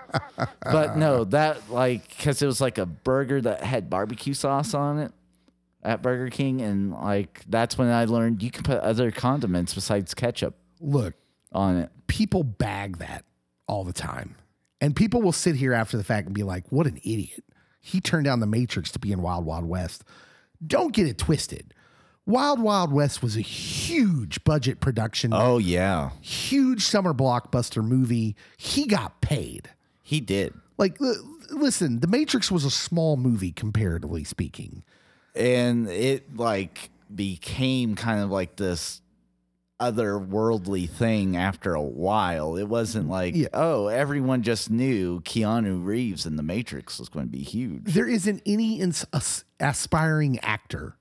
[0.63, 4.99] but no, that like cuz it was like a burger that had barbecue sauce on
[4.99, 5.13] it
[5.83, 10.15] at Burger King and like that's when I learned you can put other condiments besides
[10.15, 11.15] ketchup Look,
[11.53, 11.91] on it.
[12.07, 13.25] people bag that
[13.69, 14.37] all the time.
[14.81, 17.43] And people will sit here after the fact and be like, what an idiot.
[17.81, 20.05] He turned down the Matrix to be in Wild Wild West.
[20.65, 21.73] Don't get it twisted.
[22.25, 26.11] Wild Wild West was a huge budget production, Oh yeah.
[26.21, 28.35] huge summer blockbuster movie.
[28.57, 29.71] He got paid.
[30.03, 30.53] He did.
[30.77, 31.15] Like, l-
[31.51, 34.83] listen, The Matrix was a small movie, comparatively speaking.
[35.37, 39.01] and it like became kind of like this
[39.81, 42.57] otherworldly thing after a while.
[42.57, 43.49] It wasn't like, Yeah.
[43.53, 47.85] oh, everyone just knew Keanu Reeves in The Matrix was going to be huge.
[47.85, 50.97] There isn't any ins- as- aspiring actor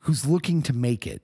[0.00, 1.22] who's looking to make it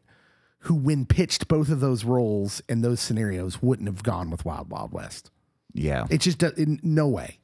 [0.64, 4.68] who, when pitched both of those roles and those scenarios, wouldn't have gone with Wild
[4.70, 5.30] Wild West.
[5.72, 6.06] Yeah.
[6.10, 7.38] It just in no way,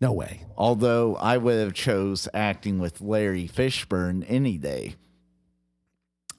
[0.00, 0.46] no way.
[0.56, 4.94] Although I would have chose acting with Larry Fishburne any day.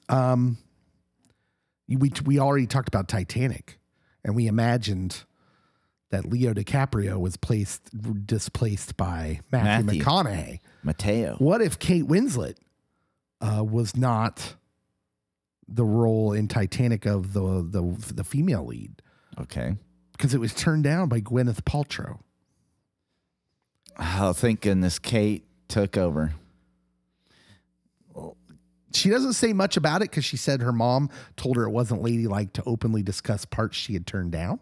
[0.08, 0.56] Um,
[1.96, 3.78] we we already talked about Titanic,
[4.24, 5.24] and we imagined
[6.10, 7.90] that Leo DiCaprio was placed
[8.26, 10.02] displaced by Matthew, Matthew.
[10.02, 10.60] McConaughey.
[10.82, 11.36] Mateo.
[11.38, 12.54] What if Kate Winslet
[13.40, 14.54] uh, was not
[15.68, 19.02] the role in Titanic of the the the female lead
[19.38, 19.76] Okay.
[20.12, 22.20] because it was turned down by Gwyneth Paltrow?
[23.98, 26.32] Oh, thank goodness Kate took over.
[28.94, 32.02] She doesn't say much about it because she said her mom told her it wasn't
[32.02, 34.60] ladylike to openly discuss parts she had turned down.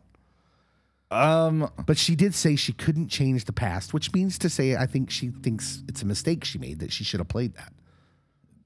[1.11, 4.87] Um, But she did say she couldn't change the past, which means to say I
[4.87, 7.73] think she thinks it's a mistake she made that she should have played that.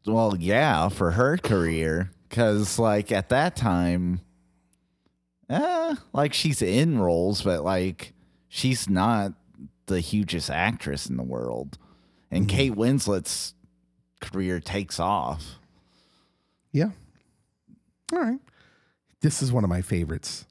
[0.06, 4.20] well, yeah, for her career, because like at that time,
[5.50, 8.14] eh, like she's in roles, but like
[8.48, 9.34] she's not
[9.86, 11.76] the hugest actress in the world,
[12.30, 13.52] and Kate Winslet's
[14.20, 15.58] career takes off.
[16.72, 16.90] Yeah.
[18.12, 18.38] All right.
[19.20, 20.46] This is one of my favorites.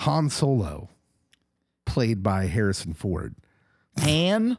[0.00, 0.90] Han Solo,
[1.86, 3.34] played by Harrison Ford,
[4.00, 4.58] Han,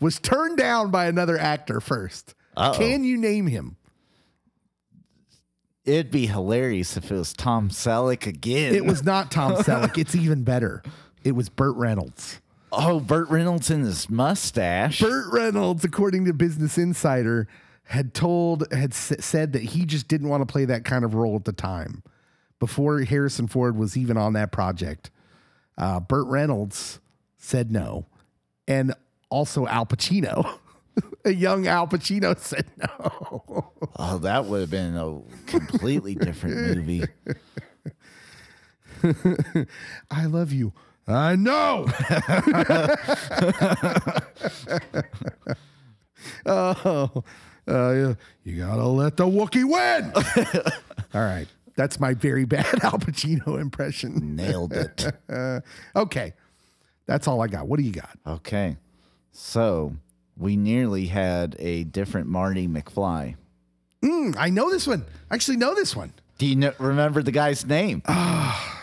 [0.00, 2.78] was turned down by another actor 1st Uh-oh.
[2.78, 3.76] Can you name him?
[5.84, 8.74] it'd be hilarious if it was Tom Selleck again.
[8.74, 9.96] It was not Tom Selleck.
[9.98, 10.82] It's even better.
[11.24, 12.40] It was Burt Reynolds.
[12.72, 15.00] Oh, Burt Reynolds and his mustache.
[15.00, 17.48] Burt Reynolds, according to Business Insider,
[17.84, 21.14] had told had s- said that he just didn't want to play that kind of
[21.14, 22.02] role at the time.
[22.58, 25.10] Before Harrison Ford was even on that project,
[25.78, 27.00] uh, Burt Reynolds
[27.38, 28.04] said no,
[28.66, 28.92] and
[29.30, 30.58] also Al Pacino,
[31.24, 33.72] a young Al Pacino said no.
[34.00, 37.02] Oh, that would have been a completely different movie.
[40.10, 40.72] I love you.
[41.08, 41.86] I know.
[46.46, 47.24] oh,
[47.66, 48.14] uh, yeah.
[48.44, 50.12] you gotta let the Wookiee win.
[51.14, 54.36] All right, that's my very bad Al Pacino impression.
[54.36, 55.06] Nailed it.
[55.96, 56.34] Okay,
[57.06, 57.66] that's all I got.
[57.66, 58.18] What do you got?
[58.26, 58.76] Okay.
[59.32, 59.94] So
[60.36, 63.36] we nearly had a different Marty McFly.
[64.04, 65.06] Hmm, I know this one.
[65.30, 66.12] I actually know this one.
[66.36, 68.02] Do you know, remember the guy's name?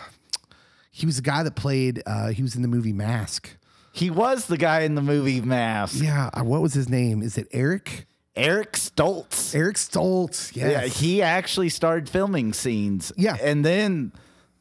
[0.96, 2.02] He was the guy that played.
[2.06, 3.50] Uh, he was in the movie Mask.
[3.92, 6.02] he was the guy in the movie Mask.
[6.02, 7.20] Yeah, uh, what was his name?
[7.20, 8.06] Is it Eric?
[8.34, 9.54] Eric Stoltz.
[9.54, 10.56] Eric Stoltz.
[10.56, 10.72] Yes.
[10.72, 13.12] Yeah, he actually started filming scenes.
[13.14, 13.36] Yeah.
[13.42, 14.12] And then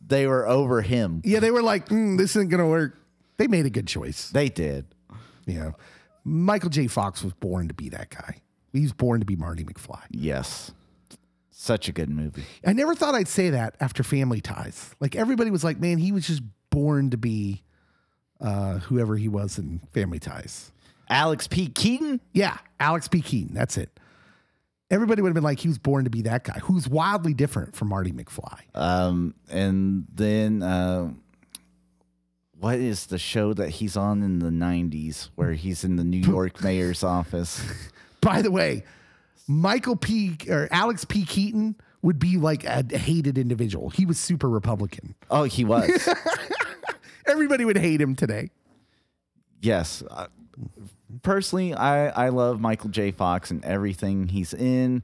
[0.06, 1.22] they were over him.
[1.24, 2.98] yeah, they were like, mm, this isn't gonna work.
[3.38, 4.30] They made a good choice.
[4.30, 4.86] They did.
[5.45, 5.72] Yeah.
[6.26, 6.88] Michael J.
[6.88, 8.41] Fox was born to be that guy.
[8.74, 10.02] He was born to be Marty McFly.
[10.10, 10.72] Yes.
[11.57, 12.44] Such a good movie.
[12.65, 14.94] I never thought I'd say that after Family Ties.
[14.99, 17.64] Like everybody was like, man, he was just born to be
[18.41, 20.73] uh, whoever he was in Family Ties.
[21.10, 21.68] Alex P.
[21.68, 22.19] Keaton?
[22.34, 23.22] Yeah, Alex P.
[23.22, 23.53] Keaton.
[23.53, 23.90] That's it.
[24.91, 27.73] Everybody would have been like, he was born to be that guy, who's wildly different
[27.73, 28.60] from Marty McFly.
[28.76, 31.14] Um, and then uh,
[32.60, 36.18] what is the show that he's on in the 90s where he's in the New
[36.32, 37.64] York mayor's office?
[38.19, 38.84] By the way,
[39.48, 40.38] Michael P.
[40.50, 41.24] or Alex P.
[41.26, 43.90] Keaton would be like a hated individual.
[43.90, 45.16] He was super Republican.
[45.30, 46.08] Oh, he was.
[47.28, 48.50] Everybody would hate him today.
[49.62, 50.04] yes.
[50.10, 50.28] Uh,
[51.24, 53.12] personally, I, I love Michael J.
[53.12, 55.02] Fox and everything he's in.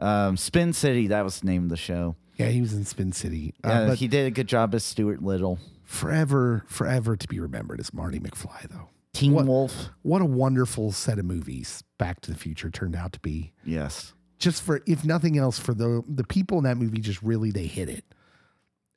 [0.00, 2.16] Um, Spin City, that was the name of the show.
[2.36, 3.54] Yeah, he was in Spin City.
[3.62, 5.60] Uh, but he did a good job as Stuart Little.
[5.84, 8.88] forever, forever to be remembered as Marty McFly, though.
[9.14, 9.88] Teen What- Wolf.
[10.02, 13.52] What a wonderful set of movies Back to the Future turned out to be.
[13.64, 14.12] Yes.
[14.38, 17.66] Just for, if nothing else, for the the people in that movie, just really they
[17.66, 18.04] hit it.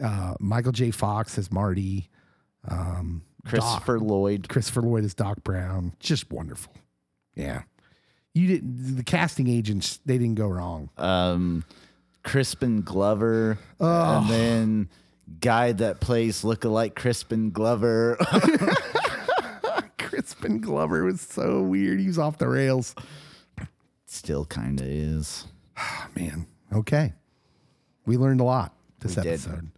[0.04, 0.92] Uh, Michael J.
[0.92, 2.10] Fox as Marty,
[2.68, 4.50] um, Christopher Lloyd.
[4.50, 6.74] Christopher Lloyd as Doc Brown, just wonderful.
[7.36, 7.62] Yeah,
[8.34, 8.98] you didn't.
[8.98, 10.90] The casting agents they didn't go wrong.
[10.98, 11.64] um,
[12.24, 14.90] Crispin Glover, and then
[15.40, 18.18] guy that plays lookalike Crispin Glover.
[20.28, 22.02] Crispin Glover was so weird.
[22.02, 22.94] He was off the rails.
[24.08, 25.48] Still kind of is.
[26.18, 26.48] Man.
[26.74, 27.14] Okay.
[28.06, 29.72] We learned a lot this We episode.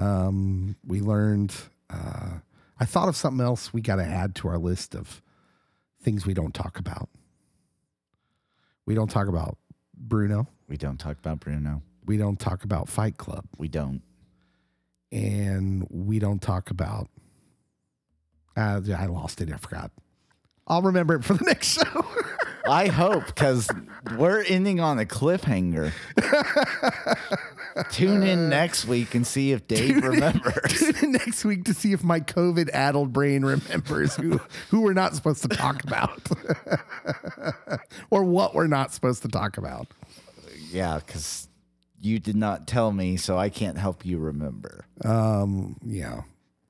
[0.00, 1.54] Um, we learned,
[1.88, 2.30] uh,
[2.80, 5.22] I thought of something else we got to add to our list of
[6.02, 7.08] things we don't talk about.
[8.86, 9.56] We don't talk about
[9.96, 10.48] Bruno.
[10.68, 11.82] We don't talk about Bruno.
[12.04, 13.44] We don't talk about Fight Club.
[13.56, 14.02] We don't.
[15.12, 17.08] And we don't talk about,
[18.56, 19.52] uh, I lost it.
[19.52, 19.90] I forgot.
[20.66, 22.06] I'll remember it for the next show.
[22.68, 23.68] I hope because
[24.16, 25.92] we're ending on a cliffhanger.
[27.90, 30.72] Tune in next week and see if Dave remembers.
[30.72, 34.94] Tune in next week to see if my COVID addled brain remembers who, who we're
[34.94, 36.26] not supposed to talk about
[38.10, 39.86] or what we're not supposed to talk about.
[40.72, 41.48] yeah, because
[42.00, 44.86] you did not tell me, so I can't help you remember.
[45.04, 46.22] Um, yeah,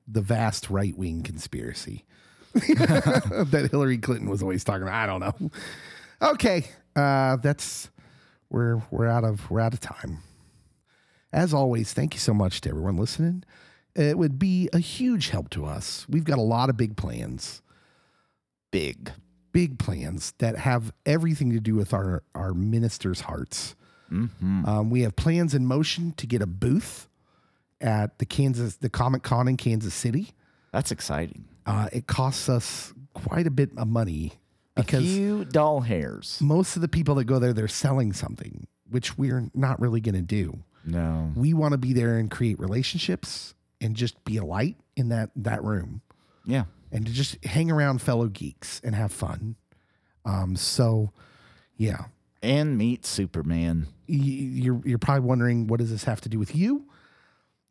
[0.07, 2.05] the vast right wing conspiracy
[2.53, 4.95] that Hillary Clinton was always talking about.
[4.95, 5.51] I don't know.
[6.21, 6.65] Okay,
[6.95, 7.89] uh, that's
[8.49, 10.19] we're we're out of we're out of time.
[11.31, 13.43] As always, thank you so much to everyone listening.
[13.95, 16.05] It would be a huge help to us.
[16.09, 17.61] We've got a lot of big plans.
[18.71, 19.11] Big.
[19.51, 23.75] big plans that have everything to do with our our ministers' hearts.
[24.67, 27.06] Um, we have plans in motion to get a booth
[27.81, 30.31] at the Kansas the Comic Con in Kansas City.
[30.71, 31.45] That's exciting.
[31.65, 34.33] Uh, it costs us quite a bit of money
[34.75, 36.39] A because few doll hairs.
[36.41, 40.15] most of the people that go there they're selling something, which we're not really going
[40.15, 40.59] to do.
[40.85, 41.31] No.
[41.35, 45.31] We want to be there and create relationships and just be a light in that
[45.35, 46.01] that room.
[46.45, 46.63] Yeah.
[46.91, 49.55] and to just hang around fellow geeks and have fun.
[50.25, 51.11] Um, so
[51.75, 52.05] yeah,
[52.41, 53.87] And meet Superman.
[54.07, 56.86] You're you're probably wondering what does this have to do with you?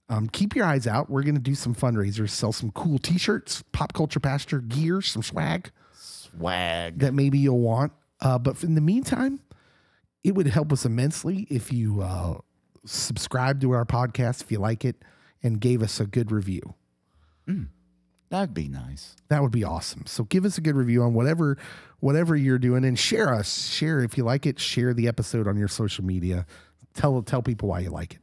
[0.09, 1.11] Um, keep your eyes out.
[1.11, 5.23] We're going to do some fundraisers, sell some cool T-shirts, pop culture pastor gear, some
[5.23, 7.01] swag Swag.
[7.01, 7.93] that maybe you'll want.
[8.21, 9.41] Uh, but in the meantime,
[10.23, 12.35] it would help us immensely if you uh,
[12.85, 14.97] subscribe to our podcast if you like it
[15.43, 16.75] and gave us a good review.
[18.29, 19.15] That'd be nice.
[19.29, 20.05] That would be awesome.
[20.07, 21.59] So give us a good review on whatever
[22.01, 23.69] whatever you're doing and share us.
[23.69, 26.45] Share if you like it, share the episode on your social media.
[26.95, 28.21] Tell tell people why you like it.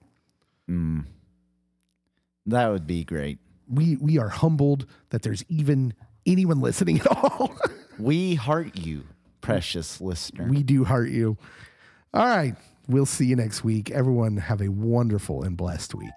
[2.45, 3.39] That would be great.
[3.69, 5.93] We we are humbled that there's even
[6.25, 7.55] anyone listening at all.
[7.99, 9.03] We heart you,
[9.41, 10.47] precious listener.
[10.49, 11.37] we do heart you.
[12.11, 12.55] All right.
[12.87, 13.91] We'll see you next week.
[13.91, 16.09] Everyone have a wonderful and blessed week.